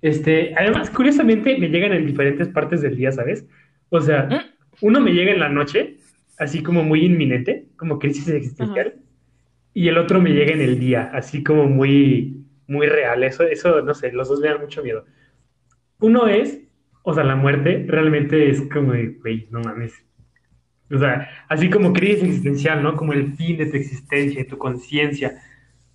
[0.00, 3.48] Este, además, curiosamente, me llegan en diferentes partes del día, ¿sabes?
[3.88, 4.86] O sea, ¿Mm?
[4.86, 5.97] uno me llega en la noche,
[6.38, 8.94] así como muy inminente, como crisis existencial,
[9.74, 13.22] y el otro me llega en el día, así como muy, muy real.
[13.22, 15.04] Eso, eso, no sé, los dos me dan mucho miedo.
[16.00, 16.60] Uno es,
[17.02, 19.94] o sea, la muerte realmente es como, güey, no mames.
[20.90, 22.96] O sea, así como crisis existencial, ¿no?
[22.96, 25.40] Como el fin de tu existencia, de tu conciencia.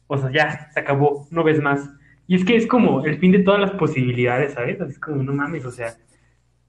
[0.08, 1.90] O sea, ya, se acabó, no ves más.
[2.28, 4.80] Y es que es como el fin de todas las posibilidades, ¿sabes?
[4.80, 5.96] Así como, no mames, o sea,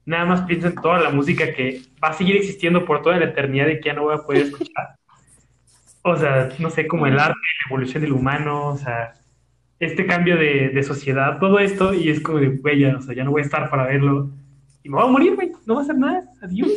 [0.05, 3.25] nada más pienso en toda la música que va a seguir existiendo por toda la
[3.25, 4.95] eternidad y que ya no voy a poder escuchar.
[6.03, 9.13] O sea, no sé, como el arte, la evolución del humano, o sea,
[9.79, 13.23] este cambio de, sociedad, todo esto, y es como de, güey, ya, o sea, ya
[13.23, 14.31] no voy a estar para verlo.
[14.83, 16.23] Y me voy a morir, güey, no va a hacer nada.
[16.41, 16.69] Adiós.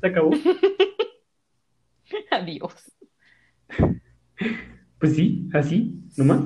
[0.00, 0.30] Se acabó.
[2.30, 2.92] Adiós.
[4.98, 6.40] Pues sí, así, nomás.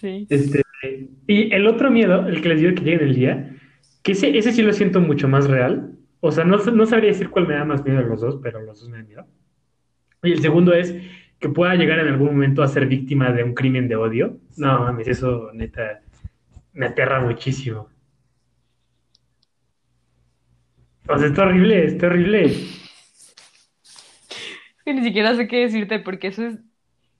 [0.00, 0.26] Sí.
[0.30, 0.62] Este,
[1.26, 3.57] y el otro miedo, el que les digo que llega en el día,
[4.02, 5.92] que ese, ese sí lo siento mucho más real.
[6.20, 8.60] O sea, no, no sabría decir cuál me da más miedo de los dos, pero
[8.60, 9.26] los dos me dan miedo.
[10.22, 10.94] Y el segundo es
[11.38, 14.38] que pueda llegar en algún momento a ser víctima de un crimen de odio.
[14.56, 16.00] No, mames, eso neta
[16.72, 17.88] me aterra muchísimo.
[21.08, 22.54] O sea, es horrible, es horrible.
[24.84, 26.58] Que ni siquiera sé qué decirte porque eso es,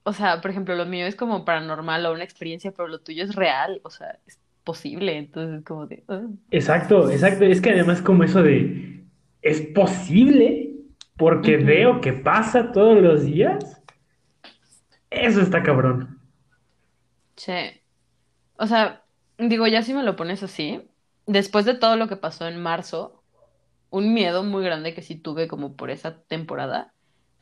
[0.03, 3.25] o sea, por ejemplo, lo mío es como paranormal o una experiencia, pero lo tuyo
[3.25, 4.39] es real, o sea, es
[4.69, 6.05] posible, entonces como de...
[6.51, 9.03] Exacto, exacto, es que además como eso de,
[9.41, 10.75] es posible
[11.17, 13.83] porque veo que pasa todos los días.
[15.09, 16.21] Eso está cabrón.
[17.37, 17.81] Sí.
[18.59, 19.05] O sea,
[19.39, 20.87] digo, ya si me lo pones así,
[21.25, 23.23] después de todo lo que pasó en marzo,
[23.89, 26.93] un miedo muy grande que sí tuve como por esa temporada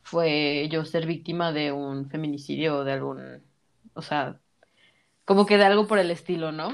[0.01, 3.43] fue yo ser víctima de un feminicidio o de algún,
[3.95, 4.39] o sea,
[5.25, 6.71] como que de algo por el estilo, ¿no?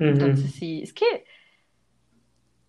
[0.00, 1.24] Entonces sí, es que,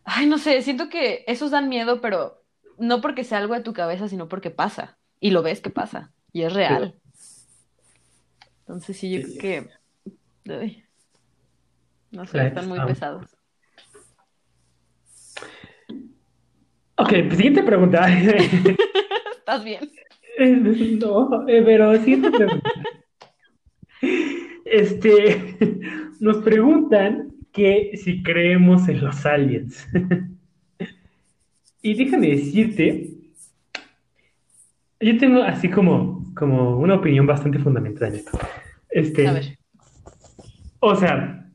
[0.03, 2.43] ay, no sé, siento que esos dan miedo, pero
[2.77, 4.97] no porque sea algo de tu cabeza, sino porque pasa.
[5.19, 6.13] Y lo ves que pasa.
[6.33, 6.95] Y es real.
[8.59, 9.37] Entonces sí, yo Sí.
[9.37, 9.69] creo
[10.45, 10.53] que...
[10.53, 10.83] ay,
[12.11, 13.25] no sé, están muy um, pesados.
[16.97, 18.07] Ok, siguiente pregunta.
[19.37, 19.91] ¿Estás bien?
[20.37, 20.55] Eh,
[20.99, 22.69] No, eh, pero siguiente pregunta.
[24.65, 25.55] Este,
[26.21, 29.87] nos preguntan que si creemos en los aliens.
[31.83, 33.09] Y déjame decirte,
[34.99, 38.37] yo tengo así como, como una opinión bastante fundamental en esto.
[38.87, 39.57] Este, A ver.
[40.79, 41.49] o sea,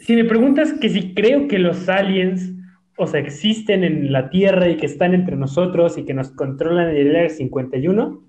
[0.00, 2.52] si me preguntas que si creo que los aliens,
[2.96, 6.90] o sea, existen en la Tierra y que están entre nosotros y que nos controlan
[6.90, 8.24] en el Área 51,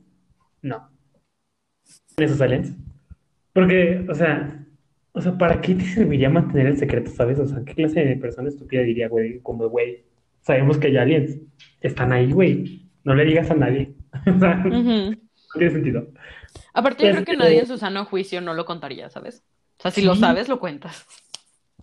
[0.61, 0.89] no.
[2.17, 2.75] Esos aliens.
[3.53, 4.61] Porque, o sea,
[5.13, 7.39] o sea, ¿para qué te serviría mantener el secreto, sabes?
[7.39, 9.39] O sea, ¿qué clase de persona estúpida diría, güey?
[9.39, 10.03] Como, güey,
[10.41, 11.37] sabemos que hay aliens.
[11.81, 12.89] Están ahí, güey.
[13.03, 13.93] No le digas a nadie.
[14.27, 16.07] O sea, no tiene sentido.
[16.73, 19.43] Aparte, yo creo Este- que nadie en su sano juicio no lo contaría, ¿sabes?
[19.79, 21.05] O sea, si lo sabes, lo cuentas.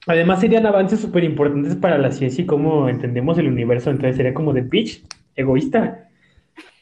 [0.07, 3.91] Además, serían avances súper importantes para la ciencia y cómo entendemos el universo.
[3.91, 5.05] Entonces, sería como de bitch,
[5.37, 6.09] egoísta.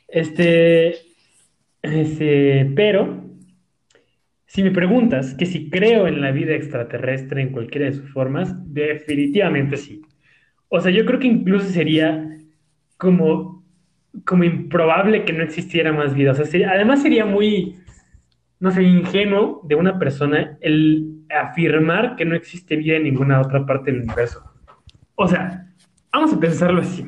[0.07, 0.95] Este,
[1.83, 3.25] este, pero,
[4.47, 8.55] si me preguntas que si creo en la vida extraterrestre en cualquiera de sus formas,
[8.73, 10.03] definitivamente sí.
[10.69, 12.29] O sea, yo creo que incluso sería
[12.97, 13.65] como,
[14.25, 16.31] como improbable que no existiera más vida.
[16.31, 17.77] O sea, además sería muy,
[18.61, 23.67] no sé, ingenuo de una persona el afirmar que no existe vida en ninguna otra
[23.67, 24.43] parte del universo.
[25.17, 25.67] O sea,
[26.13, 27.05] vamos a pensarlo así.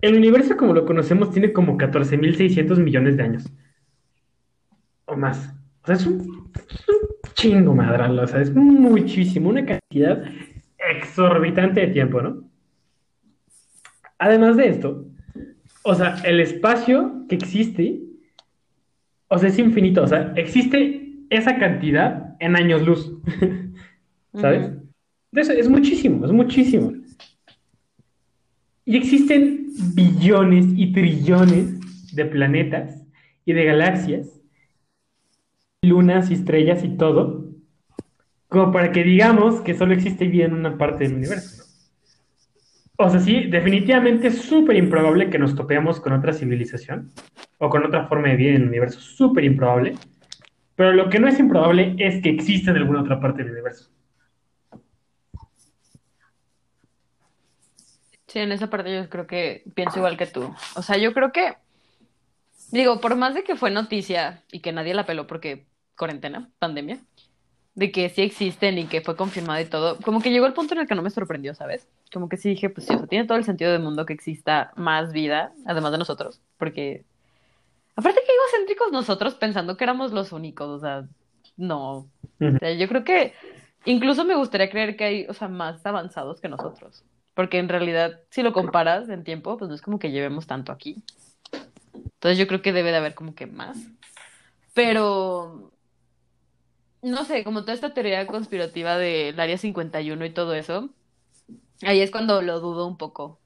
[0.00, 3.52] El universo como lo conocemos tiene como 14.600 millones de años.
[5.06, 5.55] O más.
[5.86, 8.18] O sea, es un, es un chingo, madral.
[8.18, 10.24] O sea, es muchísimo, una cantidad
[10.78, 12.50] exorbitante de tiempo, ¿no?
[14.18, 15.06] Además de esto,
[15.84, 18.00] o sea, el espacio que existe,
[19.28, 20.02] o sea, es infinito.
[20.02, 23.12] O sea, existe esa cantidad en años luz.
[24.34, 24.66] ¿Sabes?
[24.66, 24.88] Ujú.
[25.30, 26.94] Entonces, es muchísimo, es muchísimo.
[28.84, 33.06] Y existen billones y trillones de planetas
[33.44, 34.36] y de galaxias,
[35.82, 37.46] lunas y estrellas y todo,
[38.48, 41.64] como para que digamos que solo existe vida en una parte del universo.
[42.98, 47.10] O sea, sí, definitivamente es súper improbable que nos topeamos con otra civilización
[47.58, 49.94] o con otra forma de vida en el universo, súper improbable.
[50.76, 53.90] Pero lo que no es improbable es que exista en alguna otra parte del universo.
[58.26, 60.54] Sí, en esa parte yo creo que pienso igual que tú.
[60.74, 61.54] O sea, yo creo que,
[62.70, 66.98] digo, por más de que fue noticia y que nadie la peló porque cuarentena, pandemia,
[67.74, 70.74] de que sí existen y que fue confirmado y todo, como que llegó el punto
[70.74, 71.86] en el que no me sorprendió, ¿sabes?
[72.12, 74.14] Como que sí dije, pues sí, o sea, tiene todo el sentido del mundo que
[74.14, 77.04] exista más vida, además de nosotros, porque,
[77.94, 81.06] aparte que egocéntricos nosotros pensando que éramos los únicos, o sea,
[81.56, 82.08] no.
[82.40, 83.34] O sea, yo creo que
[83.84, 87.04] incluso me gustaría creer que hay, o sea, más avanzados que nosotros.
[87.34, 90.72] Porque en realidad, si lo comparas en tiempo, pues no es como que llevemos tanto
[90.72, 91.02] aquí.
[92.26, 93.78] Entonces yo creo que debe de haber como que más.
[94.74, 95.70] Pero,
[97.00, 100.90] no sé, como toda esta teoría conspirativa del Área 51 y todo eso,
[101.82, 103.38] ahí es cuando lo dudo un poco.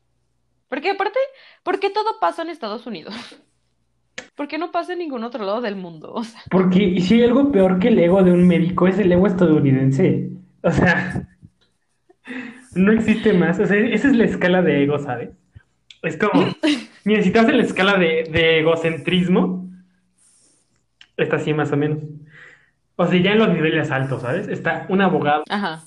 [0.69, 1.19] Porque aparte,
[1.63, 3.15] ¿por qué todo pasa en Estados Unidos?
[4.35, 6.15] ¿Por qué no pasa en ningún otro lado del mundo?
[6.15, 9.13] O sea, Porque si hay algo peor que el ego de un médico es el
[9.13, 10.31] ego estadounidense.
[10.63, 11.29] O sea,
[12.75, 13.61] no existe más.
[13.61, 15.40] O sea, esa es la escala de ego, ¿sabes?
[16.03, 16.47] Es como,
[17.05, 19.71] mira, si en la escala de, de egocentrismo,
[21.17, 21.99] está así más o menos.
[22.97, 24.49] O sea, ya en los niveles altos, ¿sabes?
[24.49, 25.83] Está un abogado, ajá.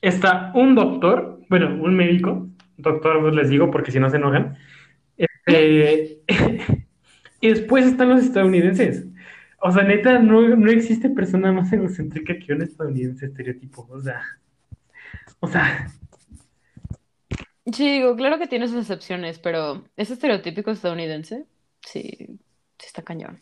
[0.00, 4.56] está un doctor, bueno, un médico, doctor pues les digo porque si no se enojan.
[5.16, 6.20] Este,
[7.40, 9.06] y después están los estadounidenses.
[9.60, 13.86] O sea, neta, no, no existe persona más egocéntrica que un estadounidense estereotipo.
[13.90, 14.20] O sea,
[15.40, 15.90] o sea,
[17.72, 21.46] Sí, digo, claro que tiene sus excepciones, pero ese estereotípico estadounidense,
[21.80, 22.00] sí,
[22.78, 23.40] sí está cañón.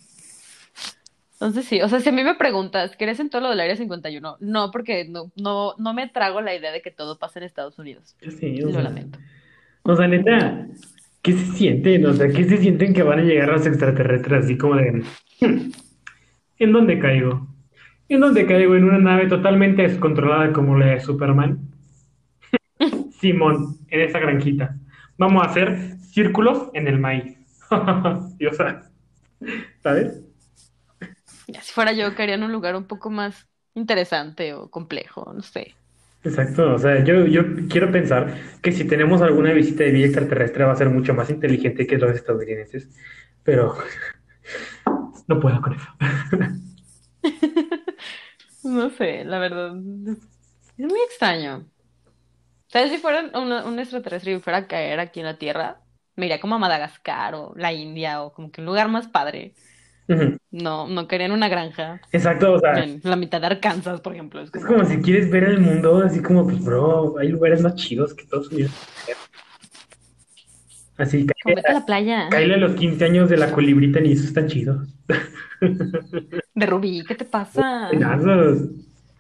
[1.34, 3.76] Entonces sí, o sea, si a mí me preguntas, ¿crees en todo lo del Área
[3.76, 4.36] 51?
[4.40, 7.78] No, porque no, no, no me trago la idea de que todo pasa en Estados
[7.78, 8.16] Unidos.
[8.38, 9.18] sí, o Lo sea, lamento.
[9.82, 10.66] o sea, neta,
[11.22, 12.06] ¿qué se sienten?
[12.06, 15.04] O sea, ¿qué se sienten que van a llegar los extraterrestres así como de,
[15.40, 15.70] "Hmm,
[16.58, 17.48] ¿en dónde caigo?
[18.08, 18.76] ¿En dónde caigo?
[18.76, 21.71] ¿En una nave totalmente descontrolada como la de Superman?
[23.22, 24.76] Simón, en esa granjita.
[25.16, 27.38] Vamos a hacer círculos en el maíz.
[28.38, 28.82] Y, o sea,
[29.82, 30.22] ¿sabes?
[31.46, 35.42] Ya, si fuera yo, quería en un lugar un poco más interesante o complejo, no
[35.42, 35.76] sé.
[36.24, 40.64] Exacto, o sea, yo, yo quiero pensar que si tenemos alguna visita de vida extraterrestre
[40.64, 42.88] va a ser mucho más inteligente que los estadounidenses,
[43.42, 43.74] pero
[45.28, 45.88] no puedo con eso.
[48.64, 49.74] No sé, la verdad.
[50.76, 51.71] Es muy extraño.
[52.72, 52.90] ¿Sabes?
[52.90, 55.82] Si fuera un extraterrestre y fuera a caer aquí en la Tierra,
[56.16, 59.54] me iría como a Madagascar o la India o como que un lugar más padre.
[60.08, 60.36] Ujú.
[60.50, 62.00] No, no quería en una granja.
[62.12, 64.40] Exacto, o sea, En la mitad de Arkansas, por ejemplo.
[64.40, 67.74] Es es como, si quieres ver el mundo, así como, pues, bro, hay lugares más
[67.74, 68.72] chidos que Estados Unidos.
[70.96, 71.26] Así,
[71.66, 72.28] a la playa.
[72.30, 74.88] cállale a los 15 años de la colibrita ni esos están chidos.
[76.54, 77.90] De Rubí, ¿qué te pasa?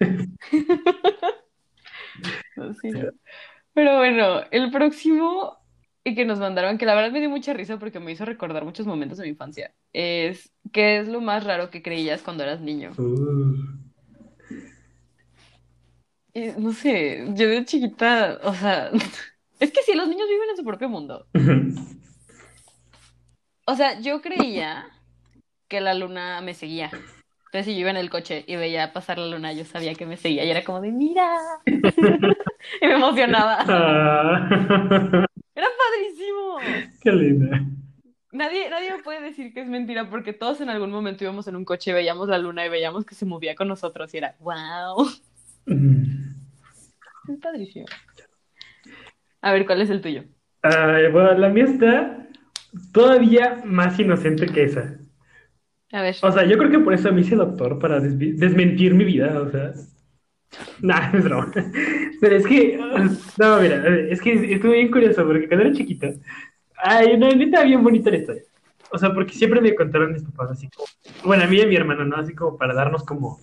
[2.82, 2.90] Sí.
[3.74, 5.56] Pero bueno, el próximo
[6.04, 8.64] y que nos mandaron, que la verdad me dio mucha risa porque me hizo recordar
[8.64, 12.60] muchos momentos de mi infancia, es ¿qué es lo más raro que creías cuando eras
[12.60, 12.90] niño?
[12.98, 13.54] Uh.
[16.58, 18.90] No sé, yo de chiquita, o sea,
[19.60, 21.26] es que sí, los niños viven en su propio mundo.
[23.66, 24.88] O sea, yo creía
[25.68, 26.90] que la luna me seguía.
[27.52, 30.06] Entonces, si yo iba en el coche y veía pasar la luna, yo sabía que
[30.06, 31.28] me seguía y era como de, mira.
[32.80, 33.58] Y me emocionaba.
[33.68, 34.48] Ah,
[35.54, 36.56] Era padrísimo.
[37.02, 37.60] qué linda.
[38.30, 41.56] Nadie, nadie me puede decir que es mentira porque todos en algún momento íbamos en
[41.56, 44.34] un coche y veíamos la luna y veíamos que se movía con nosotros y era,
[44.38, 45.06] wow.
[45.66, 46.30] Mm.
[47.28, 47.84] Es padrísimo.
[49.42, 50.24] A ver, ¿cuál es el tuyo?
[50.62, 52.28] Ay, bueno, la mía está
[52.94, 55.01] todavía más inocente que esa.
[55.92, 56.16] A ver.
[56.22, 59.50] O sea, yo creo que por eso me hice doctor, para desmentir mi vida, o
[59.50, 59.72] sea.
[60.80, 61.52] Nah, es broma.
[62.20, 62.78] Pero es que,
[63.38, 66.12] no, mira, es que estuve bien curioso porque cuando era chiquita,
[66.82, 68.42] ay, no, neta, bien bonita la historia.
[68.90, 70.86] O sea, porque siempre me contaron mis papás así como,
[71.24, 72.16] bueno, a mí y a mi hermano, ¿no?
[72.16, 73.40] Así como para darnos como,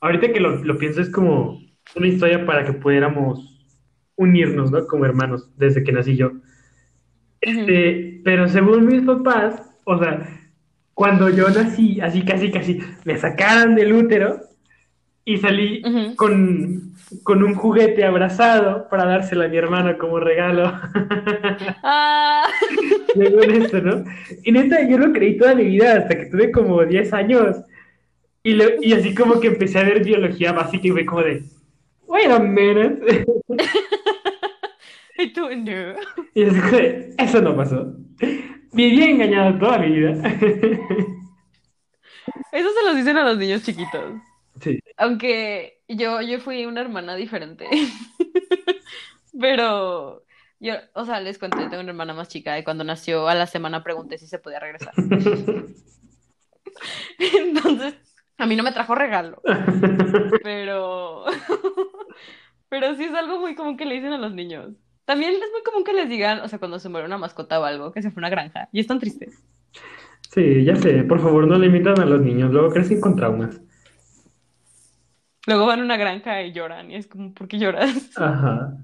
[0.00, 1.60] ahorita que lo, lo pienso, es como
[1.94, 3.56] una historia para que pudiéramos
[4.16, 4.86] unirnos, ¿no?
[4.86, 6.32] Como hermanos, desde que nací yo.
[7.40, 10.45] Este, pero según mis papás, o sea,
[10.96, 14.40] cuando yo nací, así casi casi, me sacaron del útero
[15.26, 16.16] y salí Ujú.
[16.16, 16.92] con,
[17.22, 20.72] con un juguete abrazado para dárselo a mi hermano como regalo.
[21.82, 22.46] Ah,
[23.14, 24.04] esto, ¿no?
[24.42, 27.58] Y neta, yo lo creí toda mi vida hasta que tuve como 10 años.
[28.42, 31.42] Y, lo- y así como que empecé a ver biología básica y fue como de,
[32.06, 33.26] wait a minute.
[35.18, 35.94] y tú, no.
[36.34, 37.94] Y así como de, eso no pasó.
[38.76, 40.12] Viví engañado toda mi vida.
[42.52, 44.20] Eso se los dicen a los niños chiquitos.
[44.60, 44.78] Sí.
[44.98, 47.66] Aunque yo, yo fui una hermana diferente.
[49.40, 50.24] Pero
[50.60, 53.34] yo, o sea, les cuento, yo tengo una hermana más chica y cuando nació a
[53.34, 54.92] la semana pregunté si se podía regresar.
[57.18, 57.94] Entonces,
[58.36, 59.40] a mí no me trajo regalo,
[60.42, 61.24] pero
[62.68, 64.74] pero sí es algo muy común que le dicen a los niños.
[65.06, 67.64] También es muy común que les digan, o sea, cuando se muere una mascota o
[67.64, 69.40] algo, que se fue a una granja y están tristes.
[70.32, 73.60] Sí, ya sé, por favor no le imitan a los niños, luego crecen con traumas.
[75.46, 78.10] Luego van a una granja y lloran y es como, ¿por qué lloras?
[78.16, 78.76] Ajá.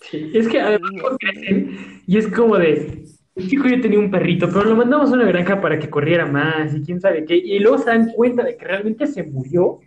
[0.00, 4.46] Sí, es que además crecen y es como de, el chico yo tenía un perrito,
[4.46, 7.58] pero lo mandamos a una granja para que corriera más y quién sabe qué, y
[7.58, 9.80] luego se dan cuenta de que realmente se murió.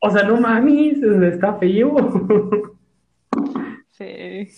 [0.00, 1.96] O sea, no mames, está feo.
[3.98, 4.48] Sí.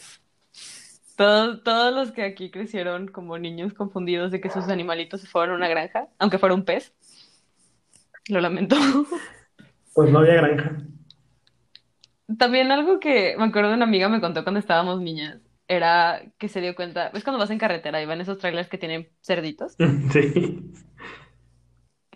[1.17, 5.55] Todos, todos los que aquí crecieron como niños confundidos de que sus animalitos se fueron
[5.55, 6.95] a una granja, aunque fuera un pez,
[8.29, 8.77] lo lamento.
[9.93, 10.77] Pues no había granja.
[12.39, 16.49] También algo que me acuerdo de una amiga me contó cuando estábamos niñas, era que
[16.49, 19.75] se dio cuenta, ¿ves cuando vas en carretera y van esos trailers que tienen cerditos?
[20.13, 20.73] Sí.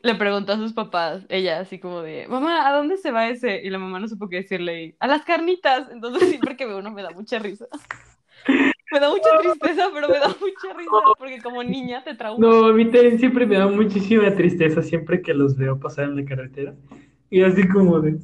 [0.05, 3.63] Le preguntó a sus papás, ella así como de, mamá, ¿a dónde se va ese?
[3.65, 5.89] Y la mamá no supo qué decirle, y, a las carnitas.
[5.91, 7.67] Entonces siempre que veo uno me da mucha risa.
[8.93, 12.39] Me da mucha tristeza, pero me da mucha risa porque como niña te trauma.
[12.39, 16.17] No, a mí también siempre me da muchísima tristeza siempre que los veo pasar en
[16.17, 16.75] la carretera.
[17.31, 18.19] Y así como de,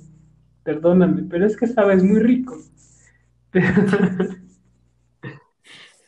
[0.62, 2.58] perdóname, pero es que sabes muy rico.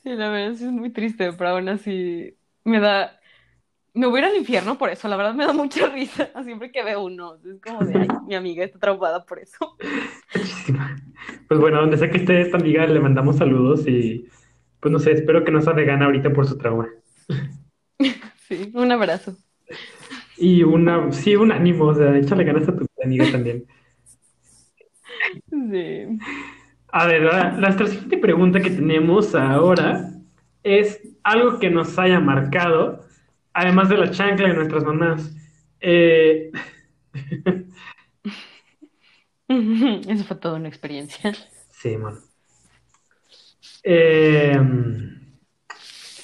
[0.02, 3.20] Sí, la verdad sí es muy triste, pero aún así me da...
[3.94, 6.70] Me voy a ir al infierno por eso, la verdad me da mucha risa siempre
[6.72, 7.36] que veo uno.
[7.44, 9.76] Es como de, ay, mi amiga está traumada por eso.
[10.34, 10.96] Muchísima.
[11.46, 14.26] Pues bueno, donde sea que esté esta amiga, le mandamos saludos y
[14.80, 16.88] pues no sé, espero que no se gana ahorita por su trauma.
[18.48, 19.34] Sí, un abrazo.
[20.36, 23.64] Y una, sí, un ánimo, o sea, échale ganas a tu amiga también.
[25.48, 26.18] Sí.
[26.88, 30.10] A ver, la, la siguiente pregunta que tenemos ahora
[30.62, 33.04] es algo que nos haya marcado,
[33.54, 35.34] además de la chancla de nuestras mamás.
[35.80, 36.50] Eh,
[40.08, 41.32] Eso fue toda una experiencia.
[41.70, 42.20] Sí, mano.
[43.84, 44.56] Eh,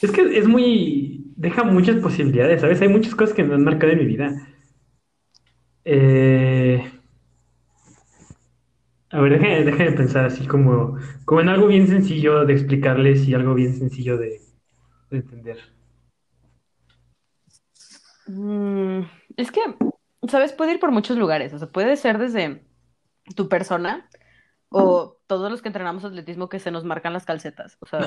[0.02, 1.24] es que es muy...
[1.36, 2.80] Deja muchas posibilidades, ¿sabes?
[2.82, 4.34] Hay muchas cosas que me han marcado en mi vida.
[5.84, 6.80] Eh,
[9.10, 13.34] a ver, déjame, déjame pensar así como, como en algo bien sencillo de explicarles y
[13.34, 14.40] algo bien sencillo de,
[15.10, 15.58] de entender.
[18.28, 19.00] Mm,
[19.36, 19.60] es que,
[20.28, 20.52] ¿sabes?
[20.52, 21.52] Puede ir por muchos lugares.
[21.54, 22.62] O sea, puede ser desde
[23.34, 24.08] tu persona
[24.70, 27.76] o todos los que entrenamos atletismo que se nos marcan las calcetas.
[27.80, 28.00] O sea,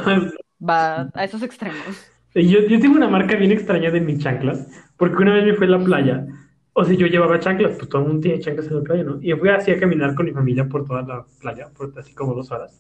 [0.62, 2.12] va a esos extremos.
[2.34, 5.68] Yo, yo tengo una marca bien extraña de mis chanclas, porque una vez me fui
[5.68, 6.26] a la playa,
[6.74, 9.20] o sea, yo llevaba chanclas, pues todo el mundo tiene chanclas en la playa, ¿no?
[9.22, 12.34] Y fui así a caminar con mi familia por toda la playa, por así como
[12.34, 12.80] dos horas.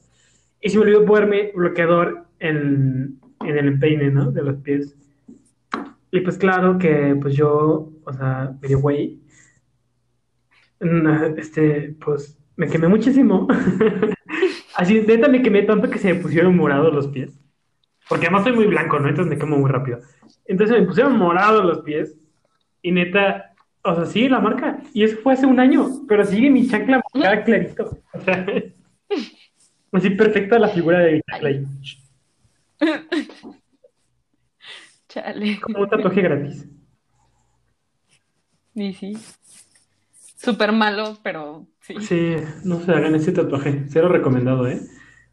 [0.62, 4.32] Y se me olvidó ponerme bloqueador en, en el empeine, ¿no?
[4.32, 4.96] De los pies.
[6.12, 9.22] Y pues claro que pues yo, o sea, medio güey,
[11.38, 13.48] este, pues me quemé muchísimo.
[14.76, 17.40] Así, neta, me quemé tanto que se me pusieron morados los pies.
[18.10, 19.08] Porque además soy muy blanco, ¿no?
[19.08, 20.00] Entonces me quemo muy rápido.
[20.46, 22.18] Entonces me pusieron morados los pies.
[22.82, 23.54] Y neta,
[23.84, 24.82] o sea, sigue la marca.
[24.94, 25.88] Y eso fue hace un año.
[26.08, 27.98] Pero sigue mi chancla marcada clarito.
[28.14, 28.46] O sea,
[29.92, 31.52] así perfecta la figura de mi chancla.
[35.12, 35.60] Chale.
[35.60, 36.70] Como un tatuaje gratis.
[38.74, 39.18] Y sí.
[40.38, 41.96] Súper malo, pero sí.
[42.00, 43.84] Sí, no se hagan ese tatuaje.
[43.90, 44.80] Cero recomendado, ¿eh?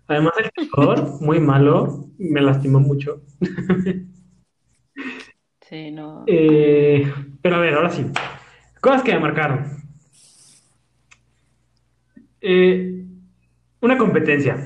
[0.08, 2.08] Además, el tatuador, muy malo.
[2.18, 3.22] Me lastimó mucho.
[5.60, 6.24] Sí, no.
[6.26, 8.04] Eh, pero a ver, ahora sí.
[8.80, 9.64] Cosas que me marcaron.
[12.40, 13.04] Eh,
[13.80, 14.56] una competencia,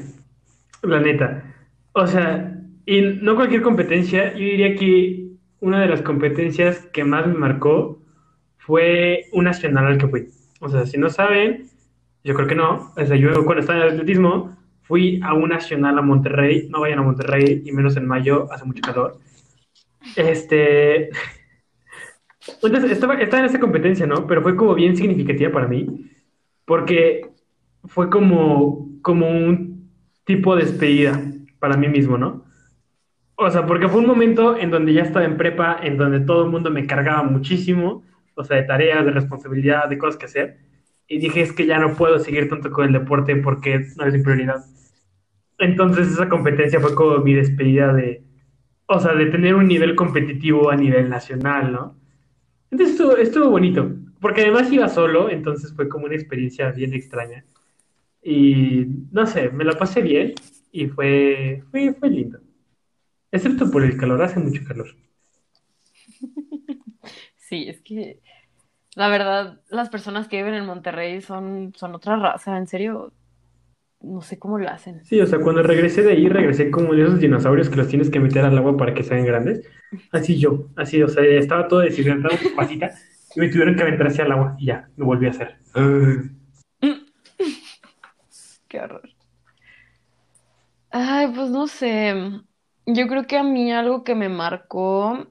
[0.82, 1.54] la neta.
[1.92, 2.51] O sea,
[2.84, 5.28] y no cualquier competencia, yo diría que
[5.60, 8.00] una de las competencias que más me marcó
[8.58, 10.28] fue un nacional al que fui.
[10.60, 11.68] O sea, si no saben,
[12.24, 12.92] yo creo que no.
[12.96, 16.68] O sea, yo cuando estaba en atletismo fui a un nacional a Monterrey.
[16.68, 19.18] No vayan a Monterrey, y menos en mayo, hace mucho calor.
[20.16, 21.10] Este,
[22.62, 24.26] entonces, estaba, estaba en esa competencia, ¿no?
[24.26, 26.10] Pero fue como bien significativa para mí,
[26.64, 27.30] porque
[27.84, 29.90] fue como, como un
[30.24, 31.20] tipo de despedida
[31.58, 32.41] para mí mismo, ¿no?
[33.34, 36.44] O sea, porque fue un momento en donde ya estaba en prepa, en donde todo
[36.44, 38.04] el mundo me cargaba muchísimo,
[38.34, 40.58] o sea, de tareas, de responsabilidad, de cosas que hacer,
[41.08, 44.14] y dije, es que ya no puedo seguir tanto con el deporte porque no es
[44.14, 44.64] mi prioridad.
[45.58, 48.24] Entonces, esa competencia fue como mi despedida de,
[48.86, 51.96] o sea, de tener un nivel competitivo a nivel nacional, ¿no?
[52.70, 57.44] Entonces estuvo, estuvo bonito, porque además iba solo, entonces fue como una experiencia bien extraña.
[58.22, 60.32] Y no sé, me la pasé bien
[60.70, 62.38] y fue, fue, fue lindo.
[63.32, 64.88] Excepto por el calor, hace mucho calor.
[67.36, 68.22] Sí, es que
[68.94, 73.12] la verdad, las personas que viven en Monterrey son, son otra raza, en serio,
[74.00, 75.04] no sé cómo lo hacen.
[75.04, 78.10] Sí, o sea, cuando regresé de ahí, regresé como de esos dinosaurios que los tienes
[78.10, 79.66] que meter al agua para que sean grandes.
[80.10, 82.90] Así yo, así, o sea, estaba todo deshidratado, pasita,
[83.34, 85.56] y me tuvieron que aventar hacia el agua y ya, me volví a hacer.
[88.68, 89.08] Qué horror.
[90.90, 92.14] Ay, pues no sé.
[92.86, 95.26] Yo creo que a mí algo que me marcó,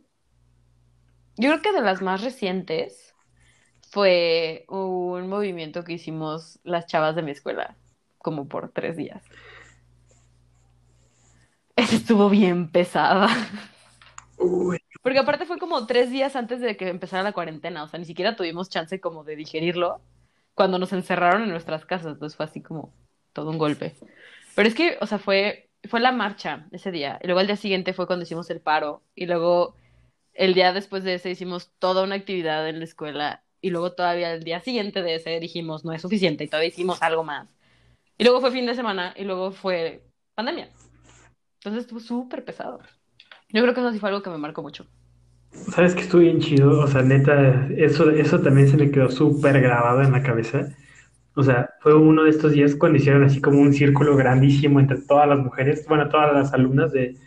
[1.38, 3.16] yo creo que de las más recientes
[3.92, 7.78] fue un movimiento que hicimos las chavas de mi escuela,
[8.20, 9.24] como por tres días.
[11.76, 13.28] Estuvo bien pesada.
[14.38, 18.00] Uy, Porque aparte fue como tres días antes de que empezara la cuarentena, o sea,
[18.00, 20.02] ni siquiera tuvimos chance como de digerirlo
[20.54, 22.96] cuando nos encerraron en nuestras casas, entonces fue así como
[23.34, 24.00] todo un golpe.
[24.56, 27.56] Pero es que, o sea, fue, fue la marcha ese día, y luego al día
[27.56, 29.76] siguiente fue cuando hicimos el paro, y luego
[30.34, 34.34] el día después de ese hicimos toda una actividad en la escuela, y luego todavía
[34.34, 37.54] el día siguiente de ese dijimos, no es suficiente, y todavía hicimos algo más.
[38.18, 40.04] Y luego fue fin de semana, y luego fue
[40.36, 40.70] pandemia.
[41.60, 42.80] Entonces estuvo súper pesado.
[43.50, 44.88] Yo creo que eso sí fue algo que me marcó mucho.
[45.52, 46.80] ¿Sabes que estuvo bien chido?
[46.80, 50.70] O sea, neta, eso, eso también se me quedó súper grabado en la cabeza.
[51.36, 54.98] O sea, fue uno de estos días cuando hicieron así como un círculo grandísimo entre
[55.02, 57.18] todas las mujeres, bueno, todas las alumnas de,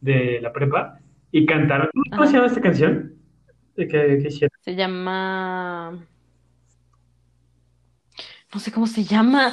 [0.00, 1.00] de la prepa,
[1.32, 1.88] y cantaron.
[2.14, 2.26] ¿Cómo Ajá.
[2.26, 3.14] se llama esta canción?
[3.76, 4.50] ¿De qué, qué hicieron?
[4.64, 6.06] Se llama...
[8.52, 9.52] No sé cómo se llama.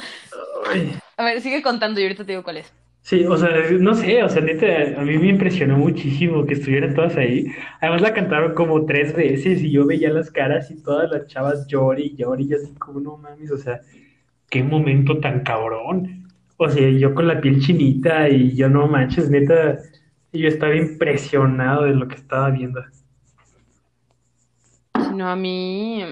[0.64, 2.72] Ay, A ver, sigue contando y ahorita te digo cuál es.
[3.02, 3.50] Sí, o sea,
[3.80, 7.46] no sé, o sea, neta, a mí me impresionó muchísimo que estuvieran todas ahí.
[7.80, 11.66] Además la cantaron como tres veces y yo veía las caras y todas las chavas
[11.66, 13.80] llori y llori y así como, no mames, o sea,
[14.52, 16.28] qué momento tan cabrón.
[16.58, 19.78] O sea, yo con la piel chinita y yo no manches, neta,
[20.30, 22.84] yo estaba impresionado de lo que estaba viendo.
[25.08, 26.04] Sino a mí...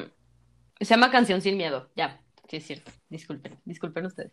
[0.81, 2.19] Se llama Canción sin Miedo, ya.
[2.49, 2.91] sí es cierto.
[3.11, 4.33] Disculpen, disculpen ustedes.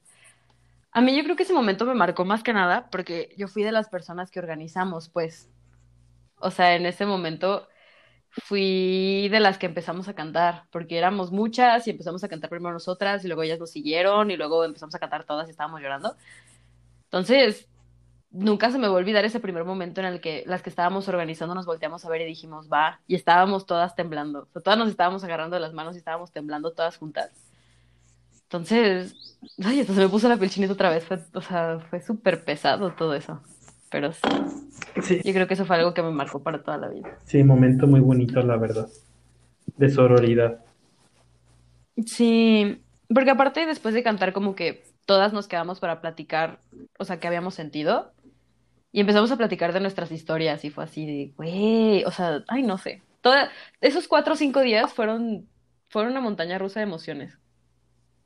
[0.91, 3.63] A mí yo creo que ese momento me marcó más que nada porque yo fui
[3.63, 5.49] de las personas que organizamos, pues.
[6.39, 7.67] O sea, en ese momento
[8.31, 12.73] fui de las que empezamos a cantar, porque éramos muchas y empezamos a cantar primero
[12.73, 16.15] nosotras y luego ellas nos siguieron y luego empezamos a cantar todas y estábamos llorando.
[17.05, 17.67] Entonces,
[18.29, 21.07] nunca se me va a olvidar ese primer momento en el que las que estábamos
[21.07, 24.47] organizando nos volteamos a ver y dijimos, va, y estábamos todas temblando.
[24.63, 27.31] Todas nos estábamos agarrando de las manos y estábamos temblando todas juntas.
[28.43, 31.05] Entonces, ay, hasta se me puso la piel chinita otra vez.
[31.33, 33.41] O sea, fue súper pesado todo eso.
[33.89, 34.21] Pero sí,
[35.01, 37.17] Sí, yo creo que eso fue algo que me marcó para toda la vida.
[37.25, 38.87] sí, momento muy bonito, la verdad.
[39.77, 40.59] De sororidad.
[42.05, 42.81] Sí,
[43.13, 46.59] porque aparte después de cantar como que todas nos quedamos para platicar,
[46.99, 48.11] o sea, qué habíamos sentido
[48.91, 52.63] y empezamos a platicar de nuestras historias y fue así de, güey, o sea, ay,
[52.63, 53.03] no sé.
[53.21, 53.49] Toda,
[53.81, 55.47] esos cuatro o cinco días fueron,
[55.89, 57.37] fueron una montaña rusa de emociones.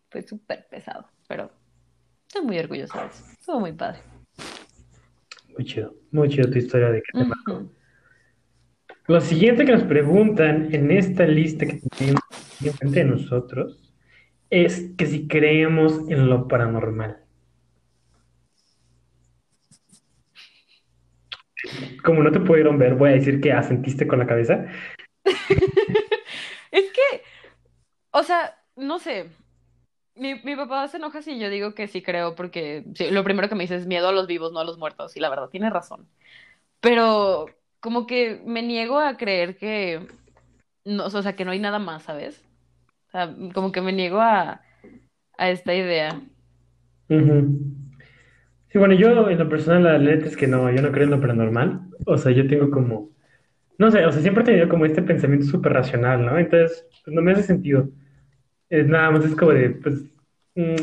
[0.10, 1.52] Fue súper pesado, pero
[2.28, 3.24] estoy muy orgullosa de eso.
[3.32, 4.00] Estuvo muy padre.
[5.58, 5.94] Muy chido.
[6.12, 7.72] Muy chido tu historia de que te marcó.
[9.08, 12.22] Lo siguiente que nos preguntan en esta lista que tenemos
[12.64, 13.94] enfrente de nosotros
[14.50, 17.18] es que si creemos en lo paranormal.
[22.04, 24.66] Como no te pudieron ver, voy a decir que asentiste con la cabeza.
[26.72, 27.22] Es que,
[28.12, 29.30] o sea, no sé.
[30.16, 33.56] Mi, mi papá se enoja si yo digo que sí creo, porque lo primero que
[33.56, 35.16] me dice es miedo a los vivos, no a los muertos.
[35.16, 36.10] Y la verdad, tiene razón.
[36.82, 37.48] Pero
[37.82, 40.08] como que me niego a creer que,
[40.86, 42.44] no, o sea, que no hay nada más, ¿sabes?
[43.10, 44.62] O sea, como que me niego a,
[45.38, 46.22] a esta idea.
[48.70, 51.12] Sí, bueno, yo en lo personal, la neta es que no, yo no creo en
[51.12, 51.82] lo paranormal.
[52.06, 53.10] O sea, yo tengo como,
[53.78, 56.38] no sé, o sea, siempre he tenido como este pensamiento súper racional, ¿no?
[56.40, 57.90] Entonces, pues, no me hace sentido.
[58.72, 60.02] Es nada más, es como de, pues,
[60.56, 60.76] mm,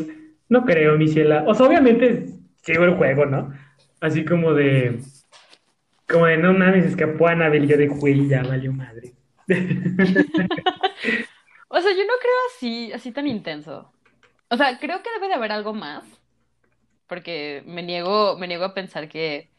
[0.51, 1.45] no creo, mi ciela.
[1.49, 2.26] O sea, obviamente
[2.62, 3.53] sigo el juego, ¿no?
[4.01, 5.01] Así como de,
[6.09, 9.14] como de, no mames, escapó Annabelle, y yo de, güey, ya valió madre.
[11.68, 13.93] O sea, yo no creo así, así tan intenso.
[14.51, 16.05] O sea, creo que debe de haber algo más,
[17.07, 19.51] porque me niego, me niego a pensar que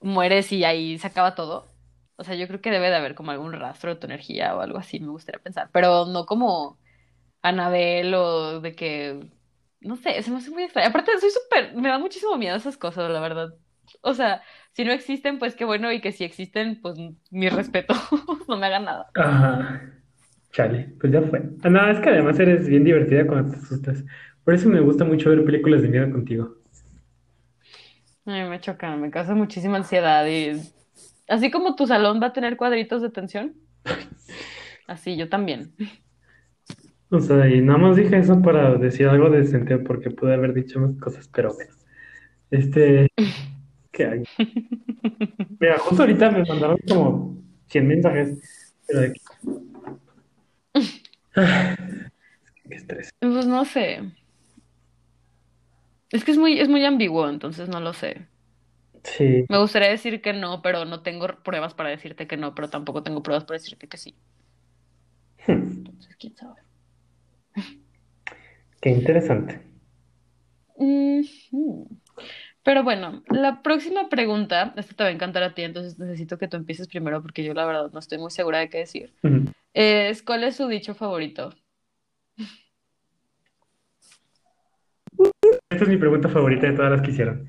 [0.00, 1.68] mueres y ahí se acaba todo.
[2.16, 4.60] O sea, yo creo que debe de haber como algún rastro de tu energía o
[4.60, 6.78] algo así, me gustaría pensar, pero no como
[7.42, 9.30] Anabel o de que,
[9.80, 10.88] no sé, se me hace muy extraño.
[10.88, 13.54] Aparte, soy súper, me da muchísimo miedo esas cosas, la verdad.
[14.02, 16.96] O sea, si no existen, pues qué bueno, y que si existen, pues
[17.30, 17.94] mi respeto,
[18.48, 19.14] no me hagan nada.
[19.14, 19.82] Ajá.
[20.52, 21.42] Chale, pues ya fue.
[21.62, 24.04] Ah, No, es que además eres bien divertida cuando te asustas.
[24.44, 26.56] Por eso me gusta mucho ver películas de miedo contigo.
[28.26, 30.60] A mí me chocan, me causa muchísima ansiedad y
[31.28, 33.56] así como tu salón va a tener cuadritos de tensión,
[34.86, 35.74] así yo también.
[37.10, 40.78] O sea, y nada más dije eso para decir algo decente porque pude haber dicho
[40.80, 41.72] más cosas, pero bueno.
[42.50, 43.08] Este,
[43.92, 44.24] ¿qué hay?
[45.60, 47.38] Mira, justo ahorita me mandaron como
[47.68, 48.38] 100 mensajes,
[48.86, 49.12] pero de.
[51.36, 51.76] Ah,
[52.68, 53.10] Qué estrés.
[53.20, 54.02] Pues no sé.
[56.10, 58.26] Es que es muy, es muy ambiguo, entonces no lo sé.
[59.04, 62.68] Sí, Me gustaría decir que no, pero no tengo pruebas para decirte que no, pero
[62.68, 64.14] tampoco tengo pruebas para decirte que sí.
[65.46, 66.67] Entonces, quién sabe.
[68.80, 69.60] Qué interesante.
[72.62, 76.48] Pero bueno, la próxima pregunta, esta te va a encantar a ti, entonces necesito que
[76.48, 79.14] tú empieces primero porque yo la verdad no estoy muy segura de qué decir.
[79.72, 81.54] Es, ¿cuál es su dicho favorito?
[85.70, 87.48] Esta es mi pregunta favorita de todas las que hicieron.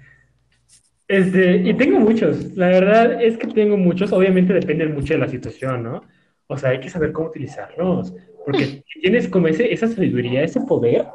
[1.07, 5.27] Este, y tengo muchos, la verdad es que tengo muchos, obviamente depende mucho de la
[5.27, 6.03] situación, ¿no?
[6.47, 8.13] O sea, hay que saber cómo utilizarlos,
[8.51, 11.05] porque tienes como ese, esa sabiduría, ese poder,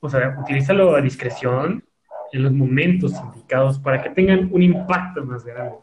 [0.00, 1.84] o sea, utilízalo a discreción
[2.32, 5.76] en los momentos indicados para que tengan un impacto más grande.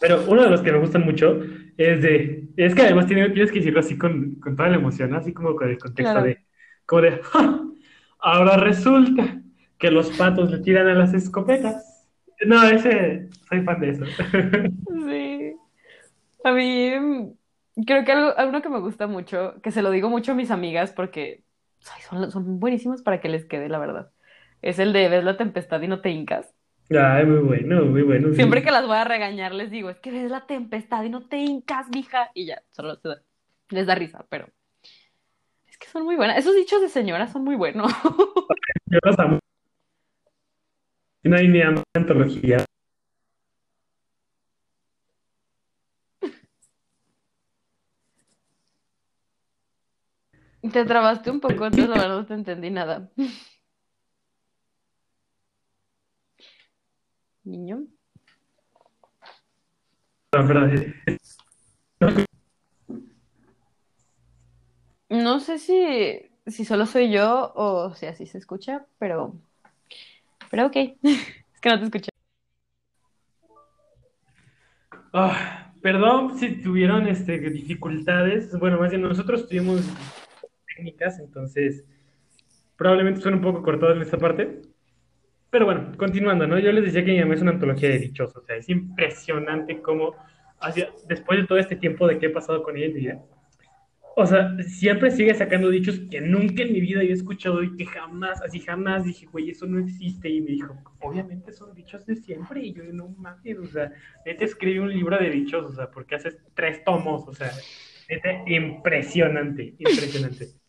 [0.00, 1.40] Pero uno de los que me gustan mucho
[1.76, 5.14] es de, es que además tiene- tienes que decirlo así con, con toda la emoción.
[5.14, 6.26] Así como con el contexto Claro.
[6.26, 6.38] de,
[6.86, 7.60] como de, "Ja,
[8.20, 9.42] ahora resulta
[9.78, 12.08] que los patos le tiran a las escopetas.
[12.46, 14.04] No, ese, soy fan de eso.
[15.10, 15.52] Sí.
[16.44, 17.32] A mí
[17.86, 20.50] creo que algo, algo que me gusta mucho, que se lo digo mucho a mis
[20.50, 21.44] amigas porque
[21.94, 24.12] ay, son, son buenísimas para que les quede, la verdad.
[24.62, 26.54] Es el de ves la tempestad y no te hincas.
[26.90, 28.32] Ay, muy bueno, muy bueno.
[28.34, 28.42] sí.
[28.42, 31.28] Siempre que las voy a regañar les digo, es que ves la tempestad y no
[31.28, 32.30] te hincas, mija.
[32.34, 33.22] Y ya, solo se da-
[33.70, 34.48] les da risa, pero
[35.68, 36.38] es que son muy buenas.
[36.38, 37.92] Esos dichos de señora son muy buenos.
[38.86, 39.38] Yo los amo.
[41.24, 42.64] No hay ni ama antología.
[50.72, 53.10] Te trabaste un poco, entonces la verdad no te entendí nada.
[57.44, 57.86] Niño.
[60.30, 60.94] Perdón.
[65.08, 69.34] No sé si, si solo soy yo o si así se escucha, pero,
[70.50, 70.76] pero ok.
[71.02, 72.10] Es que no te escuché.
[75.12, 78.58] Ah, perdón si tuvieron este, dificultades.
[78.58, 79.82] Bueno, más bien nosotros tuvimos
[80.80, 81.84] técnicas, entonces
[82.76, 84.62] probablemente suene un poco cortado en esta parte.
[85.50, 86.58] Pero bueno, continuando, ¿no?
[86.58, 89.82] Yo les decía que mi mamá es una antología de dichos, o sea, es impresionante
[89.82, 90.14] cómo,
[90.60, 93.22] hacia, después de todo este tiempo de que he pasado con ella en mi vida,
[94.16, 97.86] o sea, siempre sigue sacando dichos que nunca en mi vida había escuchado y que
[97.86, 100.28] jamás, así jamás dije, güey, eso no existe.
[100.28, 102.60] Y me dijo, obviamente son dichos de siempre.
[102.60, 103.92] Y yo, no mames, o sea,
[104.26, 107.50] neta escribí un libro de dichos, o sea, porque haces tres tomos, o sea,
[108.08, 110.59] neta, impresionante, impresionante.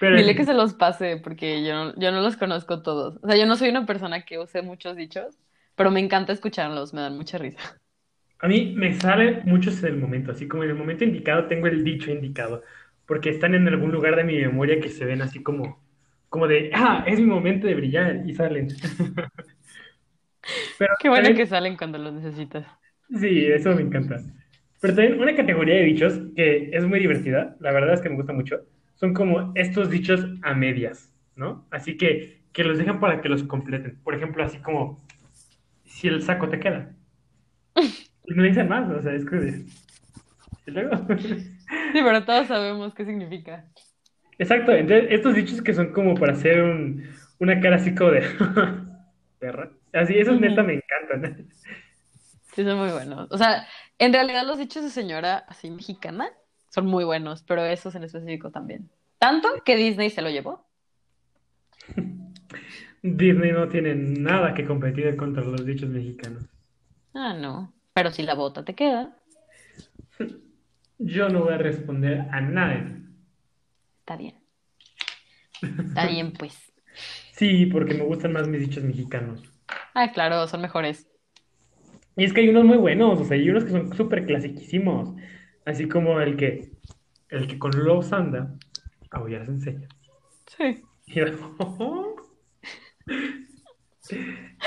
[0.00, 3.18] Pero Dile que se los pase, porque yo no, yo no los conozco todos.
[3.22, 5.38] O sea, yo no soy una persona que use muchos dichos,
[5.74, 7.78] pero me encanta escucharlos, me dan mucha risa.
[8.40, 11.66] A mí me sale muchos en el momento, así como en el momento indicado tengo
[11.66, 12.62] el dicho indicado,
[13.06, 15.82] porque están en algún lugar de mi memoria que se ven así como,
[16.28, 18.68] como de, ah, es mi momento de brillar, y salen.
[20.78, 22.66] Pero Qué bueno que salen cuando los necesitas.
[23.18, 24.20] Sí, eso me encanta.
[24.80, 28.16] Pero también una categoría de dichos que es muy divertida, la verdad es que me
[28.16, 28.60] gusta mucho,
[28.98, 31.66] son como estos dichos a medias, ¿no?
[31.70, 33.98] Así que, que los dejan para que los completen.
[34.02, 35.00] Por ejemplo, así como,
[35.84, 36.92] si el saco te queda.
[38.26, 39.64] no dicen más, o sea, es que...
[40.66, 40.96] ¿Y luego?
[41.92, 43.66] Sí, pero todos sabemos qué significa.
[44.38, 47.04] Exacto, entonces estos dichos que son como para hacer un,
[47.38, 48.22] una cara así como de
[49.38, 49.70] perra.
[49.92, 51.46] Así, esos neta me encantan.
[52.54, 53.30] Sí, son muy buenos.
[53.30, 53.66] O sea,
[53.98, 56.30] en realidad los dichos de señora así mexicana
[56.70, 58.90] son muy buenos, pero esos en específico también.
[59.18, 60.66] Tanto que Disney se lo llevó.
[63.02, 66.44] Disney no tiene nada que competir contra los dichos mexicanos.
[67.14, 67.72] Ah, no.
[67.94, 69.16] Pero si la bota te queda.
[70.98, 72.84] Yo no voy a responder a nadie.
[74.00, 74.34] Está bien.
[75.62, 76.56] Está bien, pues.
[77.32, 79.40] Sí, porque me gustan más mis dichos mexicanos.
[79.94, 81.06] Ah, claro, son mejores.
[82.16, 85.14] Y es que hay unos muy buenos, o sea, hay unos que son súper clasiquísimos.
[85.68, 86.72] Así como el que,
[87.28, 88.54] el que con los anda,
[89.10, 89.88] aullar se enseña.
[90.46, 90.82] Sí.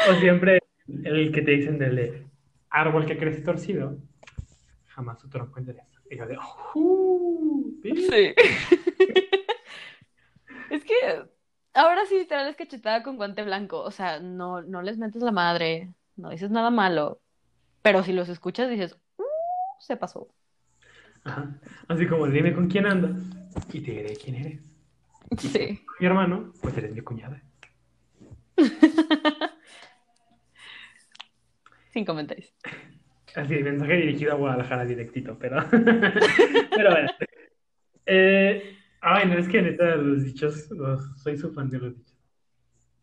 [0.08, 0.60] o siempre
[1.04, 2.28] el que te dicen del
[2.70, 3.98] árbol que crece torcido,
[4.90, 6.00] jamás su tronco endereza.
[6.08, 6.38] Y yo de,
[6.76, 8.36] uh, sí.
[10.70, 10.94] es que
[11.74, 13.82] ahora sí, literal es cachetada con guante blanco.
[13.82, 17.20] O sea, no, no les metes la madre, no dices nada malo.
[17.82, 19.24] Pero si los escuchas, dices, uh,
[19.80, 20.32] se pasó.
[21.24, 21.60] Ajá.
[21.88, 23.12] Así como dime con quién andas
[23.72, 24.60] y te diré quién eres.
[25.38, 25.82] Sí.
[26.00, 27.42] Mi hermano, pues eres mi cuñada.
[31.94, 32.54] Sin comentarios.
[33.36, 35.64] Así, mensaje dirigido a Guadalajara directito, pero.
[35.70, 37.10] pero bueno.
[38.06, 40.70] Eh, ay, no, es que neta, los dichos,
[41.18, 42.18] soy su fan de los dichos.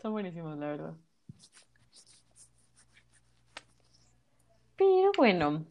[0.03, 0.95] Son buenísimos, la verdad.
[4.77, 5.67] Pero bueno.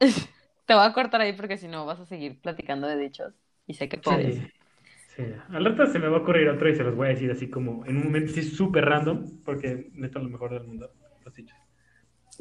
[0.66, 3.34] Te voy a cortar ahí porque si no vas a seguir platicando de dichos.
[3.66, 4.36] Y sé que puedes.
[4.36, 4.52] Sí,
[5.16, 5.22] sí.
[5.50, 7.48] Al rato se me va a ocurrir otro y se los voy a decir así
[7.48, 10.90] como en un momento súper random, porque neta lo mejor del mundo,
[11.24, 11.56] los dichos.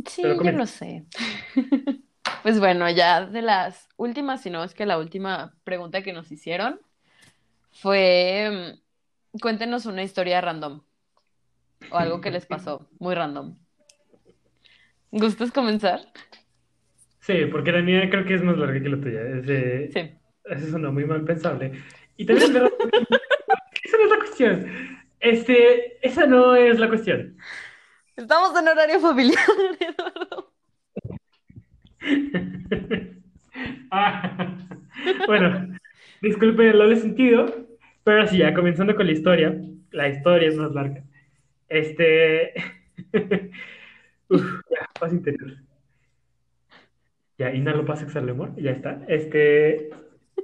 [0.08, 1.06] Sí, yo lo sé.
[2.42, 6.30] Pues bueno, ya de las últimas, si no es que la última pregunta que nos
[6.30, 6.78] hicieron
[7.72, 8.76] fue,
[9.34, 10.82] mm, cuéntenos una historia random
[11.90, 13.58] o algo que les pasó, muy random.
[15.12, 16.02] ¿Gustas comenzar?
[17.24, 19.22] Sí, porque la mía creo que es más larga que la tuya.
[19.22, 20.12] Es, sí.
[20.44, 21.72] Eso muy mal pensable.
[22.18, 22.72] Y también es verdad,
[23.84, 24.98] esa no es la cuestión.
[25.22, 27.38] Este, esa no es la cuestión.
[28.18, 29.40] Estamos en horario familiar,
[29.80, 30.52] Eduardo.
[33.92, 34.58] ah,
[35.26, 35.80] bueno,
[36.22, 37.68] disculpe el doble sentido,
[38.04, 39.56] pero sí, ya comenzando con la historia.
[39.92, 41.02] La historia es más larga.
[41.70, 42.54] Este.
[44.28, 45.54] Uf, ya, paz interior.
[47.38, 48.54] Ya, inhalo, exhalo amor.
[48.56, 49.02] Ya está.
[49.08, 49.90] Este.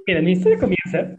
[0.06, 1.16] Mira, mi historia comienza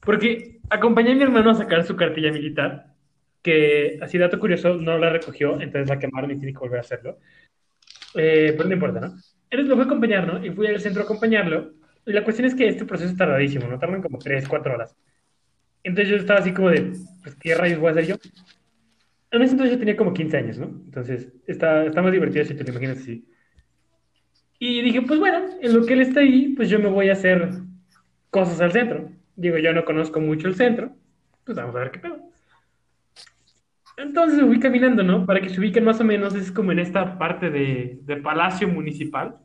[0.00, 2.94] porque acompañé a mi hermano a sacar su cartilla militar
[3.42, 6.82] que, así dato curioso, no la recogió, entonces la quemaron y tiene que volver a
[6.82, 7.18] hacerlo.
[8.14, 9.14] Eh, pero no importa, ¿no?
[9.50, 10.44] Entonces lo fui a acompañar, ¿no?
[10.44, 11.72] Y fui al centro a acompañarlo.
[12.06, 13.78] Y la cuestión es que este proceso es tardadísimo, ¿no?
[13.78, 14.96] Tardan como 3, 4 horas.
[15.82, 16.92] Entonces yo estaba así como de,
[17.22, 18.16] pues, ¿qué rayos voy a hacer yo?
[19.30, 20.66] En ese entonces yo tenía como 15 años, ¿no?
[20.66, 23.24] Entonces está, está más divertido si te lo imaginas así.
[24.62, 27.14] Y dije, pues bueno, en lo que él está ahí, pues yo me voy a
[27.14, 27.50] hacer
[28.28, 29.08] cosas al centro.
[29.34, 30.92] Digo, yo no conozco mucho el centro,
[31.44, 32.18] pues vamos a ver qué pedo.
[33.96, 35.24] Entonces me fui caminando, ¿no?
[35.24, 38.68] Para que se ubiquen más o menos, es como en esta parte de, de Palacio
[38.68, 39.38] Municipal.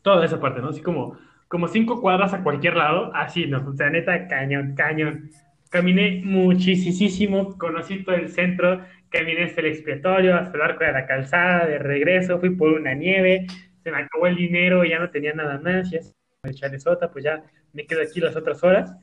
[0.00, 0.70] Toda esa parte, ¿no?
[0.70, 3.68] Así como, como cinco cuadras a cualquier lado, así, ¿no?
[3.68, 5.28] O sea, neta, cañón, cañón.
[5.70, 11.06] Caminé muchísimo, conocí todo el centro, caminé hasta el expiatorio, hasta el arco de la
[11.06, 13.46] calzada, de regreso, fui por una nieve,
[13.82, 16.00] se me acabó el dinero, ya no tenía nada más, ya
[16.42, 17.42] me echarle sota, pues ya
[17.72, 18.96] me quedo aquí las otras horas.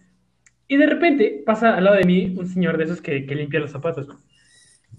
[0.68, 3.60] Y de repente pasa al lado de mí un señor de esos que, que limpia
[3.60, 4.08] los zapatos.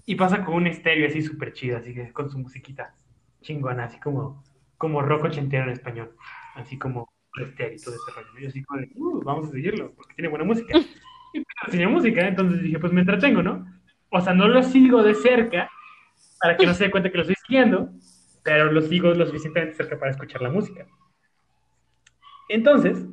[0.05, 2.95] Y pasa con un estéreo así súper chido, así que con su musiquita
[3.41, 4.43] chingona, así como,
[4.77, 6.15] como rock ochentero en español.
[6.55, 8.39] Así como estéreo y todo ese rollo.
[8.39, 10.79] Yo así como uh, vamos a seguirlo, porque tiene buena música.
[11.69, 13.65] Tenía música, entonces dije, pues me entretengo, ¿no?
[14.09, 15.69] O sea, no lo sigo de cerca
[16.39, 17.89] para que no se dé cuenta que lo estoy siguiendo,
[18.43, 20.85] pero lo sigo lo suficientemente cerca para escuchar la música.
[22.49, 23.05] Entonces,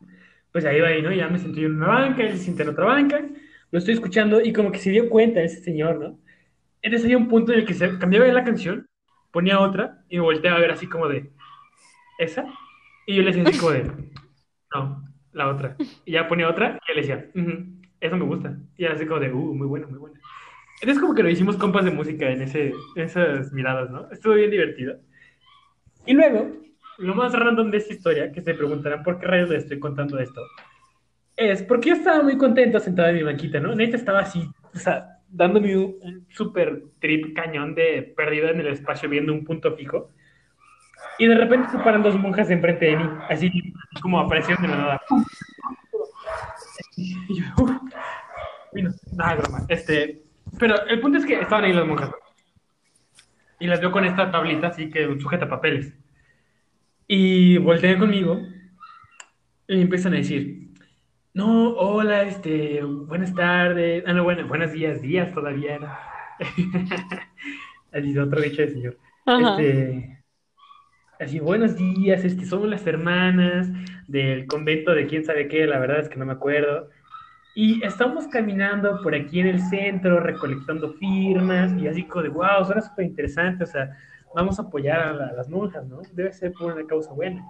[0.52, 1.12] pues ahí va ahí, ¿no?
[1.12, 3.20] Ya me senté en una banca, él se siente en otra banca,
[3.70, 6.18] lo estoy escuchando y como que se dio cuenta ese señor, ¿no?
[6.82, 8.88] Entonces había un punto en el que se cambiaba la canción,
[9.32, 11.32] ponía otra y me volteaba a ver así como de,
[12.18, 12.44] ¿esa?
[13.06, 13.90] Y yo le decía así como de,
[14.74, 15.76] no, la otra.
[16.04, 18.56] Y ya ponía otra y le decía, uh eso me gusta.
[18.76, 20.16] Y así como de, uh, muy bueno, muy bueno.
[20.80, 24.10] Entonces como que lo hicimos compas de música en, ese, en esas miradas, ¿no?
[24.10, 24.98] Estuvo bien divertido.
[26.04, 26.52] Y luego,
[26.98, 30.18] lo más random de esta historia, que se preguntarán por qué rayos les estoy contando
[30.18, 30.42] esto,
[31.36, 33.74] es porque yo estaba muy contento sentado en mi banquita, ¿no?
[33.74, 38.68] Neta estaba así, o sea, dándome un, un super trip cañón de perdido en el
[38.68, 40.10] espacio viendo un punto fijo.
[41.18, 43.50] Y de repente se paran dos monjas enfrente de mí, así
[44.02, 45.00] como aparecieron de la nada.
[47.28, 49.66] Yo, nada, broma.
[49.68, 50.22] Este,
[50.58, 52.10] pero el punto es que estaban ahí las monjas.
[53.60, 55.94] Y las veo con esta tablita así que sujeta papeles.
[57.06, 58.40] Y voltean conmigo
[59.68, 60.72] y empiezan a decir,
[61.32, 64.04] no, hola, este, buenas tardes.
[64.06, 65.78] Ah, no, bueno, buenos días, días todavía.
[65.78, 65.88] ¿no?
[67.92, 68.98] así otro dicho de señor.
[69.26, 69.60] Ajá.
[69.60, 70.13] Este,
[71.18, 73.68] así, buenos días, este, somos las hermanas
[74.08, 76.88] del convento de quién sabe qué, la verdad es que no me acuerdo.
[77.54, 82.64] Y estamos caminando por aquí en el centro, recolectando firmas, y así como de, wow,
[82.64, 83.96] suena súper interesante, o sea,
[84.34, 86.00] vamos a apoyar a, la- a las monjas, ¿no?
[86.12, 87.44] Debe ser por una causa buena.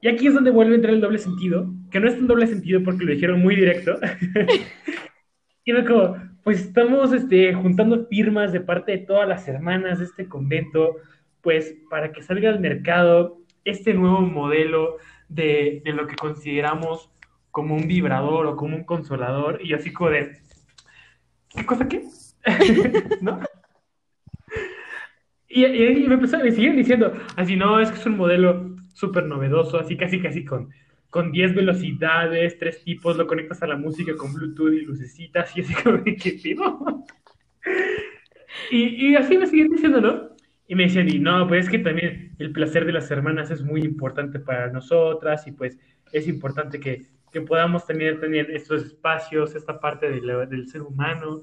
[0.00, 2.46] Y aquí es donde vuelve a entrar el doble sentido, que no es un doble
[2.46, 3.98] sentido porque lo dijeron muy directo.
[5.64, 10.04] y era como, pues estamos este, juntando firmas de parte de todas las hermanas de
[10.04, 10.96] este convento,
[11.46, 14.96] pues para que salga al mercado este nuevo modelo
[15.28, 17.08] de, de lo que consideramos
[17.52, 19.60] como un vibrador o como un consolador.
[19.64, 20.38] Y así como de,
[21.50, 22.02] ¿qué cosa qué?
[23.20, 23.38] ¿No?
[25.46, 25.62] Y,
[26.08, 29.96] me, empezó, me siguen diciendo, así, no, es que es un modelo súper novedoso, así
[29.96, 30.70] casi casi con,
[31.10, 35.60] con 10 velocidades, tres tipos, lo conectas a la música con Bluetooth y lucecitas, y
[35.60, 37.04] así como, ¿qué pido?
[38.70, 40.35] Y, y así me siguen diciendo, ¿no?
[40.68, 43.62] Y me decían, y no, pues es que también el placer de las hermanas es
[43.62, 45.78] muy importante para nosotras, y pues
[46.12, 51.42] es importante que, que podamos también tener estos espacios, esta parte de del ser humano.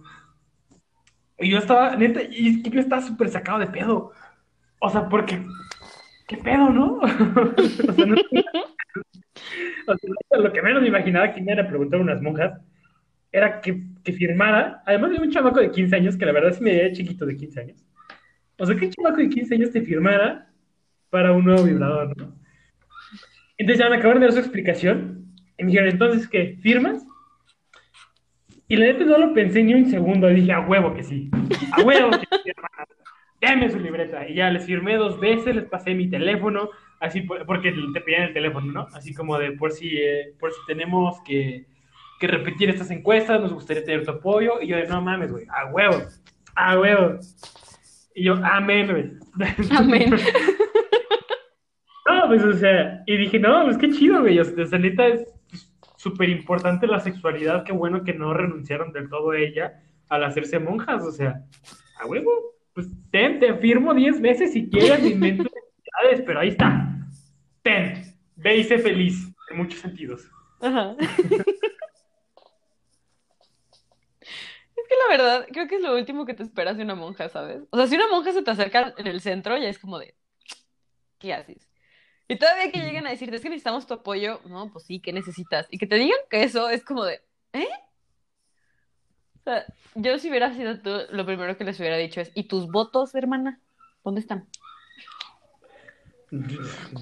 [1.38, 4.11] Y yo estaba, neta, y yo estaba súper sacado de pedo.
[4.80, 5.41] O sea, porque,
[6.28, 6.97] ¿qué pedo, no?
[6.97, 7.07] o
[7.93, 8.15] sea, no
[9.88, 12.59] o sea, lo que menos me imaginaba que me iban a unas monjas
[13.32, 16.63] era que, que firmara, además de un chamaco de 15 años, que la verdad sí
[16.63, 17.86] me veía chiquito de 15 años.
[18.58, 20.49] O sea, que un chamaco de 15 años te firmara
[21.10, 22.36] para un nuevo vibrador, ¿no?
[23.58, 25.26] Entonces ya me acabaron de dar su explicación.
[25.58, 26.58] Y me dijeron, entonces, ¿qué?
[26.62, 27.06] ¿Firmas?
[28.68, 30.28] Y la neta no lo pensé ni un segundo.
[30.28, 31.30] Dije, a huevo que sí.
[31.72, 32.51] A huevo que sí.
[33.41, 34.28] Deme su libreta.
[34.28, 38.24] Y ya les firmé dos veces, les pasé mi teléfono, así por- porque te pedían
[38.24, 38.88] el teléfono, ¿no?
[38.93, 41.66] Así como de por si, eh, por si tenemos que,
[42.20, 44.62] que repetir estas encuestas, nos gustaría tener tu apoyo.
[44.62, 46.01] Y yo de, no mames, güey, a huevo,
[46.56, 47.20] a huevo.
[48.16, 49.11] Y yo, amén, güey.
[49.72, 50.11] Amén.
[52.05, 54.39] No, pues, o sea, y dije, no, pues qué chido, güey.
[54.39, 55.26] O sea, neta es
[55.97, 57.64] súper importante la sexualidad.
[57.64, 61.03] Qué bueno que no renunciaron del todo a ella al hacerse monjas.
[61.03, 61.43] O sea,
[61.99, 62.32] a huevo.
[62.74, 66.89] Pues ten, te firmo 10 veces si quieres, invento identidades, pero ahí está.
[67.61, 68.03] Ten,
[68.36, 70.28] ve y sé feliz, en muchos sentidos.
[70.61, 70.95] Ajá.
[74.76, 77.30] Es que la verdad, creo que es lo último que te esperas de una monja,
[77.30, 77.64] ¿sabes?
[77.70, 80.16] O sea, si una monja se te acerca en el centro, ya es como de,
[81.20, 81.70] ¿qué haces?
[82.28, 85.12] Y todavía que lleguen a decirte, es que necesitamos tu apoyo, no, pues sí, ¿qué
[85.14, 85.68] necesitas?
[85.70, 87.22] Y que te digan que eso es como de,
[87.54, 87.68] ¿eh?
[89.39, 89.66] O sea,
[89.96, 93.14] yo si hubiera sido tú, lo primero que les hubiera dicho es, ¿y tus votos,
[93.16, 93.60] hermana?
[94.04, 94.48] ¿Dónde están?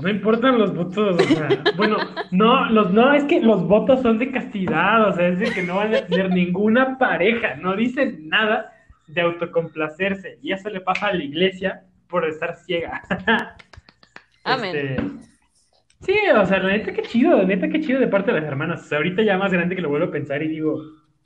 [0.01, 1.95] No importan los votos, o sea, bueno,
[2.31, 5.63] no, los, no, es que los votos son de castidad, o sea, es de que
[5.63, 8.73] no van a tener ninguna pareja, no dicen nada
[9.07, 13.01] de autocomplacerse, y eso le pasa a la iglesia por estar ciega.
[14.43, 14.75] Amén.
[14.75, 15.01] Este,
[16.01, 18.49] sí, o sea, la neta qué chido, la neta qué chido de parte de las
[18.49, 20.77] hermanas, o sea, ahorita ya más grande que lo vuelvo a pensar y digo,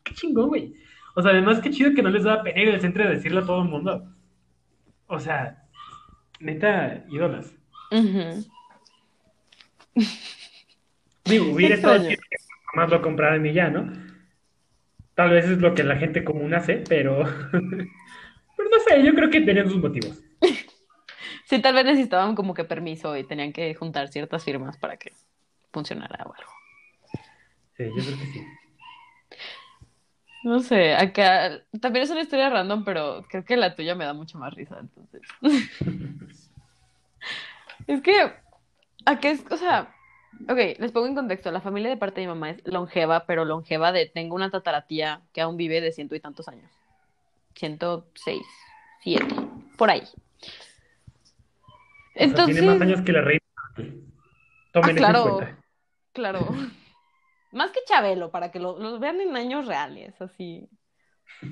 [0.03, 0.75] qué chingón, güey.
[1.15, 3.45] O sea, además qué chido que no les da pena al centro de decirle a
[3.45, 4.11] todo el mundo.
[5.07, 5.63] O sea,
[6.39, 7.55] neta, ídolas.
[7.91, 8.45] Ujú.
[11.25, 12.37] Digo, hubiera estado chido que
[12.75, 13.91] más lo compraran y ya, ¿no?
[15.15, 17.23] Tal vez es lo que la gente común hace, pero...
[17.51, 20.21] pero no sé, yo creo que tenían sus motivos.
[21.45, 25.13] Sí, tal vez necesitaban como que permiso y tenían que juntar ciertas firmas para que
[25.71, 26.51] funcionara o algo.
[27.77, 28.47] Sí, yo creo que sí.
[30.43, 34.13] No sé, acá también es una historia random, pero creo que la tuya me da
[34.13, 35.21] mucho más risa, entonces.
[37.87, 38.13] Es que,
[39.05, 39.93] acá es, o sea,
[40.49, 43.45] ok, les pongo en contexto, la familia de parte de mi mamá es longeva, pero
[43.45, 46.71] longeva de, tengo una tataratía que aún vive de ciento y tantos años.
[47.55, 48.45] Ciento seis,
[49.01, 49.33] siete,
[49.77, 50.01] por ahí.
[50.01, 50.07] O
[52.19, 53.41] sea, Entonces, tiene más años que la reina.
[54.71, 55.35] Tomen Ah, eso en claro.
[55.37, 55.63] cuenta.
[56.13, 56.45] claro,
[57.51, 60.67] más que Chabelo, para que lo- los vean en años reales, así,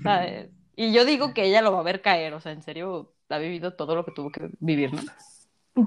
[0.04, 0.50] ¿sabes?
[0.76, 3.38] Y yo digo que ella lo va a ver caer, o sea, en serio, ha
[3.38, 5.02] vivido todo lo que tuvo que vivir, ¿no?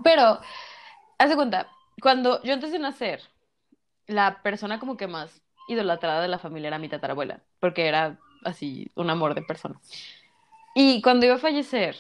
[0.03, 0.41] Pero,
[1.18, 1.68] haz de cuenta,
[2.01, 3.22] cuando yo antes de nacer,
[4.07, 8.91] la persona como que más idolatrada de la familia era mi tatarabuela, porque era así,
[8.95, 9.80] un amor de persona.
[10.74, 11.97] Y cuando iba a fallecer,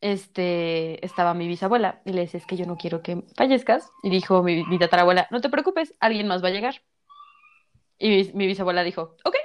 [0.00, 4.10] este, estaba mi bisabuela, y le decía, es que yo no quiero que fallezcas, y
[4.10, 6.82] dijo mi, tatarabuela, no te preocupes, alguien más va a llegar.
[7.98, 9.36] Y mi, mi bisabuela dijo, ok.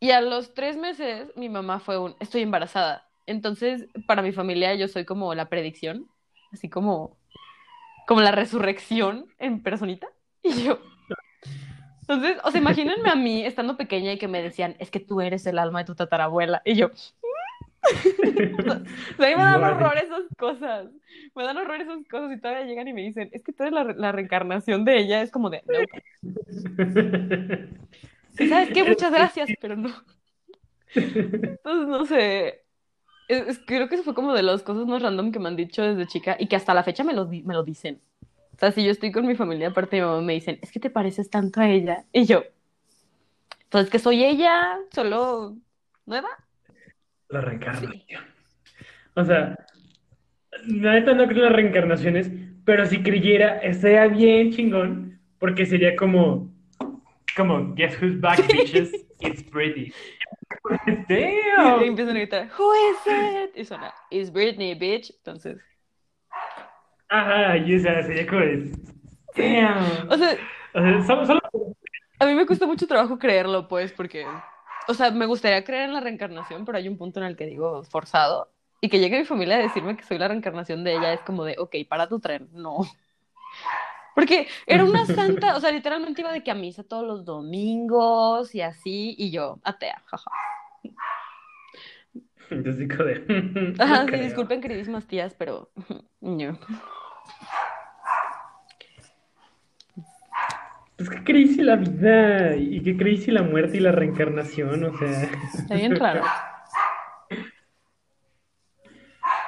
[0.00, 3.08] Y a los tres meses, mi mamá fue un, estoy embarazada.
[3.26, 6.08] Entonces, para mi familia, yo soy como la predicción,
[6.52, 7.16] así como,
[8.06, 10.08] como la resurrección en personita.
[10.42, 10.78] Y yo.
[12.02, 15.20] Entonces, o sea, imagínense a mí estando pequeña y que me decían, es que tú
[15.20, 16.62] eres el alma de tu tatarabuela.
[16.64, 16.90] Y yo.
[17.90, 20.88] O sea, a mí me dan horror esas cosas.
[21.34, 23.72] Me dan horror esas cosas y todavía llegan y me dicen, es que tú eres
[23.72, 25.22] la, re- la reencarnación de ella.
[25.22, 25.78] Es como de, no.
[28.48, 28.84] ¿Sabes qué?
[28.84, 29.90] Muchas gracias, pero no.
[30.94, 32.62] Entonces, no sé.
[33.28, 35.82] Es- creo que eso fue como de las cosas más random que me han dicho
[35.82, 38.00] desde chica y que hasta la fecha me lo, me lo dicen.
[38.54, 40.72] O sea, si yo estoy con mi familia, aparte de mi mamá, me dicen, es
[40.72, 42.04] que te pareces tanto a ella.
[42.12, 42.42] Y yo,
[43.68, 45.56] pues es que soy ella, solo
[46.06, 46.28] nueva.
[47.28, 48.24] La reencarnación.
[49.14, 49.56] O sea,
[50.66, 52.30] la neta no creo en las reencarnaciones,
[52.64, 56.50] pero si creyera, estaría bien chingón, porque sería como,
[57.36, 59.04] como, guess who's back, bitches?
[59.20, 59.42] It's
[61.08, 61.38] Britney.
[61.56, 61.84] Y Damn.
[61.84, 63.56] empiezan a gritar, who is it?
[63.56, 65.10] Y suena, it's Britney, bitch.
[65.18, 65.58] Entonces,
[67.10, 68.40] Ajá, y o sea, sería como
[69.34, 70.08] damn.
[70.10, 70.38] o sea,
[70.74, 71.40] O sea, solo, solo-
[72.18, 74.44] a mí me cuesta mucho trabajo creerlo, pues, porque,
[74.86, 77.46] o sea, me gustaría creer en la reencarnación, pero hay un punto en el que
[77.46, 81.12] digo, forzado, y que llegue mi familia a decirme que soy la reencarnación de ella,
[81.12, 82.78] es como de, ok, para tu tren, no.
[84.18, 88.52] Porque era una santa, o sea, literalmente iba de que a misa todos los domingos
[88.52, 90.30] y así, y yo, atea, jaja.
[92.50, 95.70] Entonces digo de, Ajá, sí, disculpen, queridísimas tías, pero
[96.20, 96.58] no.
[100.96, 105.30] Pues qué crazy la vida, y qué crazy la muerte y la reencarnación, o sea.
[105.54, 106.24] Está bien raro.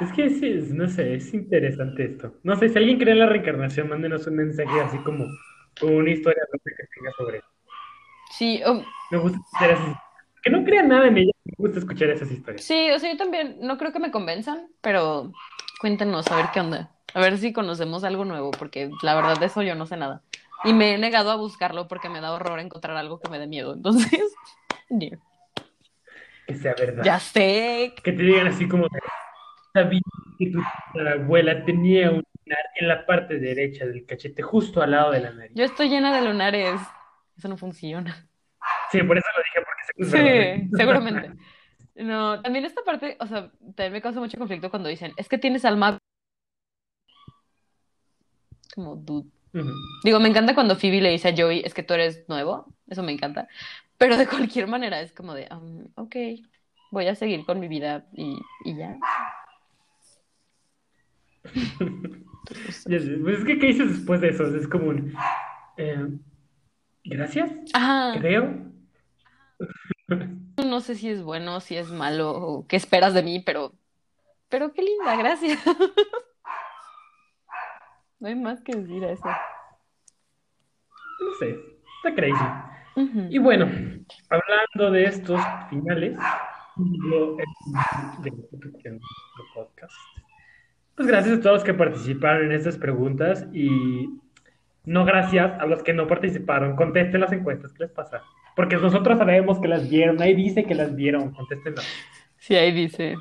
[0.00, 2.34] Es que sí, es- no sé, es interesante esto.
[2.42, 5.26] No sé, si alguien cree en la reencarnación, mándenos un mensaje así como,
[5.82, 7.46] una historia que tenga sobre eso.
[8.32, 9.96] Sí, um, Me gusta escuchar esas
[10.42, 12.64] Que no crean nada en ella, me gusta escuchar esas historias.
[12.64, 15.32] sí, o sea, yo también no creo que me convenzan, pero
[15.80, 16.90] cuéntenos a ver qué onda.
[17.12, 20.22] A ver si conocemos algo nuevo, porque la verdad de eso yo no sé nada.
[20.64, 23.46] Y me he negado a buscarlo porque me da horror encontrar algo que me dé
[23.46, 23.74] miedo.
[23.74, 24.10] Entonces,
[24.90, 25.06] no.
[26.46, 27.04] Que sea verdad.
[27.04, 27.94] ya sé.
[28.02, 29.00] Que te digan así como, de,
[29.72, 30.00] sabía
[30.38, 30.60] que tu
[31.00, 35.30] abuela tenía un lunar en la parte derecha del cachete, justo al lado de la
[35.32, 35.52] nariz.
[35.54, 36.80] Yo estoy llena de lunares.
[37.36, 38.28] Eso no funciona.
[38.90, 40.68] Sí, por eso lo dije, porque ¿eh?
[40.68, 41.32] Sí, seguramente.
[41.94, 45.38] No, también esta parte, o sea, también me causa mucho conflicto cuando dicen, es que
[45.38, 45.98] tienes alma.
[48.74, 49.28] Como, dude.
[50.04, 53.02] Digo, me encanta cuando Phoebe le dice a Joey, es que tú eres nuevo, eso
[53.02, 53.48] me encanta.
[53.98, 56.16] Pero de cualquier manera es como de, um, ok,
[56.90, 58.96] voy a seguir con mi vida y, y ya.
[61.42, 64.44] Pues es que, ¿qué dices después de eso?
[64.56, 65.14] Es como un,
[65.76, 66.08] eh,
[67.04, 68.72] gracias, Ajá, creo.
[70.66, 73.72] no sé si es bueno, si es malo o qué esperas de mí, pero,
[74.48, 75.58] pero qué linda, gracias.
[78.20, 79.24] No hay más que decir a eso.
[79.24, 81.58] No sé,
[81.96, 82.44] está crazy.
[83.30, 83.64] Y bueno,
[84.28, 86.18] hablando de estos finales,
[86.76, 87.44] yo, eh,
[88.22, 88.30] de
[89.54, 89.94] podcast,
[91.00, 94.10] pues gracias a todos los que participaron en estas preguntas y
[94.84, 96.76] no gracias a los que no participaron.
[96.76, 98.22] Contesten las encuestas, ¿qué les pasa?
[98.54, 101.86] Porque nosotros sabemos que las vieron, ahí dice que las vieron, contéstenlas.
[102.36, 103.16] Sí, ahí dice.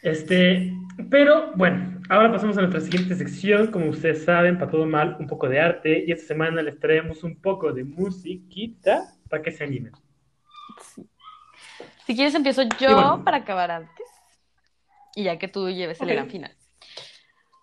[0.00, 0.72] Este,
[1.10, 3.66] pero bueno, ahora pasamos a nuestra siguiente sección.
[3.66, 6.04] Como ustedes saben, para todo mal, un poco de arte.
[6.06, 9.92] Y esta semana les traemos un poco de musiquita para que se animen.
[10.80, 11.06] Sí.
[12.06, 13.24] Si quieres empiezo yo bueno.
[13.24, 14.03] para acabar antes.
[15.14, 16.56] Y ya que tú lleves el gran final.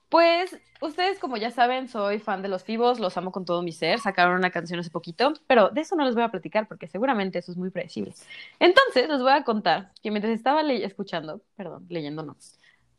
[0.09, 3.71] Pues ustedes, como ya saben, soy fan de los Fibos, los amo con todo mi
[3.71, 3.99] ser.
[3.99, 7.39] Sacaron una canción hace poquito, pero de eso no les voy a platicar porque seguramente
[7.39, 8.13] eso es muy predecible.
[8.59, 12.35] Entonces, les voy a contar que mientras estaba escuchando, perdón, leyendo no,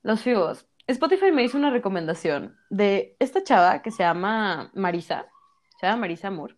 [0.03, 5.27] los Fibos, Spotify me hizo una recomendación de esta chava que se llama Marisa,
[5.79, 6.57] se llama Marisa Moore,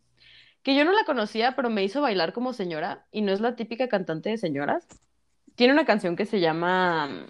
[0.62, 3.57] que yo no la conocía, pero me hizo bailar como señora y no es la
[3.57, 4.86] típica cantante de señoras.
[5.57, 7.26] Tiene una canción que se llama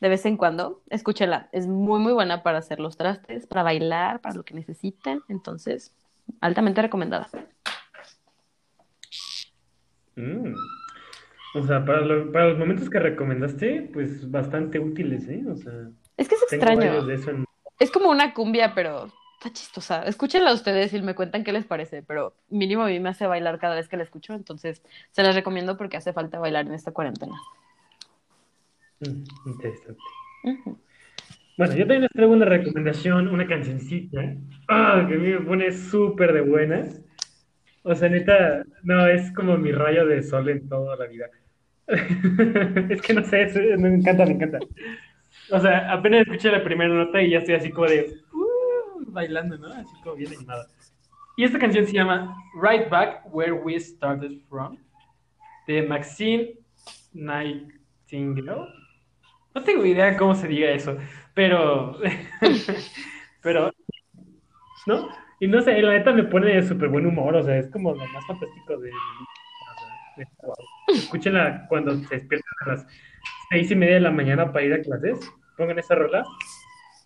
[0.00, 4.20] De vez en cuando, escúchela, es muy muy buena para hacer los trastes, para bailar,
[4.20, 5.94] para lo que necesiten, entonces,
[6.40, 7.28] altamente recomendada.
[10.16, 10.54] Mm.
[11.54, 15.44] O sea, para, lo- para los momentos que recomendaste, pues bastante útiles, ¿eh?
[15.50, 15.72] O sea,
[16.16, 16.78] Es que es extraño.
[16.80, 17.44] varios de eso en...
[17.78, 19.06] Es como una cumbia, pero
[19.38, 20.02] está chistosa.
[20.04, 23.58] Escúchenla ustedes y me cuentan qué les parece, pero mínimo a mí me hace bailar
[23.58, 26.92] cada vez que la escucho, entonces se las recomiendo porque hace falta bailar en esta
[26.92, 27.36] cuarentena.
[29.00, 29.98] Mm, interesante.
[31.56, 34.36] Bueno, yo también les traigo una recomendación, una cancioncita,
[34.68, 37.00] ah, que a mí me pone súper de buenas.
[37.82, 41.26] O sea, neta, no, es como mi rayo de sol en toda la vida.
[42.90, 44.58] Es que no sé, es- me encanta, me encanta.
[45.52, 49.56] O sea, apenas escuché la primera nota y ya estoy así como de uh, bailando,
[49.58, 49.68] ¿no?
[49.72, 50.66] Así como bien animada.
[51.36, 54.78] Y esta canción se llama Right Back Where We Started From,
[55.68, 56.54] de Maxine
[57.12, 58.68] Nightingale.
[59.56, 60.98] No tengo idea cómo se diga eso,
[61.32, 61.98] pero.
[63.42, 63.72] pero.
[64.86, 65.08] ¿No?
[65.40, 67.92] Y no sé, la neta me pone de súper buen humor, o sea, es como
[67.94, 68.88] lo más fantástico de.
[68.88, 68.92] de-
[70.16, 70.54] de- wow.
[70.88, 72.86] Escúchenla cuando se despiertan a las
[73.50, 75.18] seis y media de la mañana para ir a clases.
[75.56, 76.22] Pongan esa rola,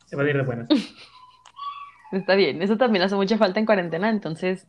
[0.07, 0.68] se van a ir de buenas.
[2.12, 4.66] Está bien, eso también hace mucha falta en cuarentena, entonces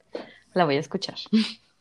[0.54, 1.16] la voy a escuchar.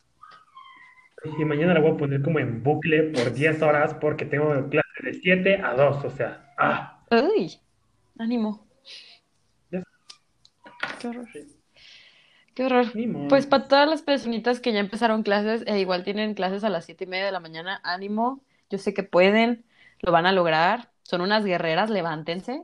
[1.38, 4.89] Y mañana la voy a poner como en bucle por 10 horas porque tengo clases
[5.02, 7.04] de 7 a 2, o sea, ah.
[7.10, 7.58] ¡Uy!
[8.18, 8.66] Ánimo.
[9.70, 9.82] Ya.
[11.00, 11.28] Qué horror.
[12.54, 12.86] Qué horror.
[13.28, 16.84] Pues para todas las personitas que ya empezaron clases e igual tienen clases a las
[16.84, 18.42] siete y media de la mañana, ánimo.
[18.68, 19.64] Yo sé que pueden,
[20.00, 20.90] lo van a lograr.
[21.02, 22.62] Son unas guerreras, levántense.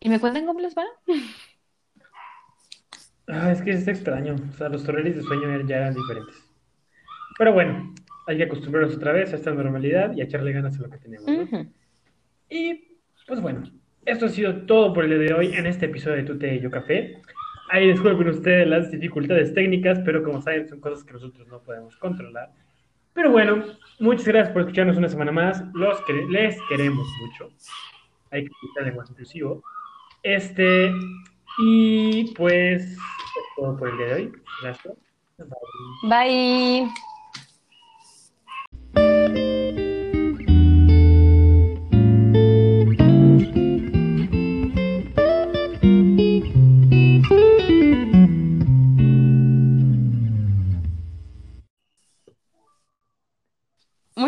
[0.00, 0.84] Y me cuenten cómo les va.
[3.26, 4.36] Ah, es que es extraño.
[4.50, 6.36] O sea, los horarios de sueño ya eran diferentes.
[7.36, 7.94] Pero bueno,
[8.28, 10.98] hay que acostumbrarnos otra vez a esta normalidad y a echarle ganas a lo que
[10.98, 11.42] tenemos, ¿no?
[11.44, 11.66] Ujú.
[12.50, 12.84] Y
[13.26, 13.62] pues bueno,
[14.04, 16.60] esto ha sido todo por el día de hoy en este episodio de Tute y
[16.60, 17.22] Yo Café.
[17.70, 21.96] Ahí disculpen ustedes las dificultades técnicas, pero como saben, son cosas que nosotros no podemos
[21.96, 22.50] controlar.
[23.14, 23.64] Pero bueno,
[23.98, 25.64] muchas gracias por escucharnos una semana más.
[25.72, 27.50] Los que les queremos mucho.
[28.30, 29.62] Hay que quitar lenguaje inclusivo.
[30.22, 30.92] Este,
[31.58, 32.98] y pues, es
[33.56, 34.32] todo por el día de hoy.
[34.62, 34.94] Gracias.
[35.38, 36.84] Bye.
[36.84, 37.17] Bye.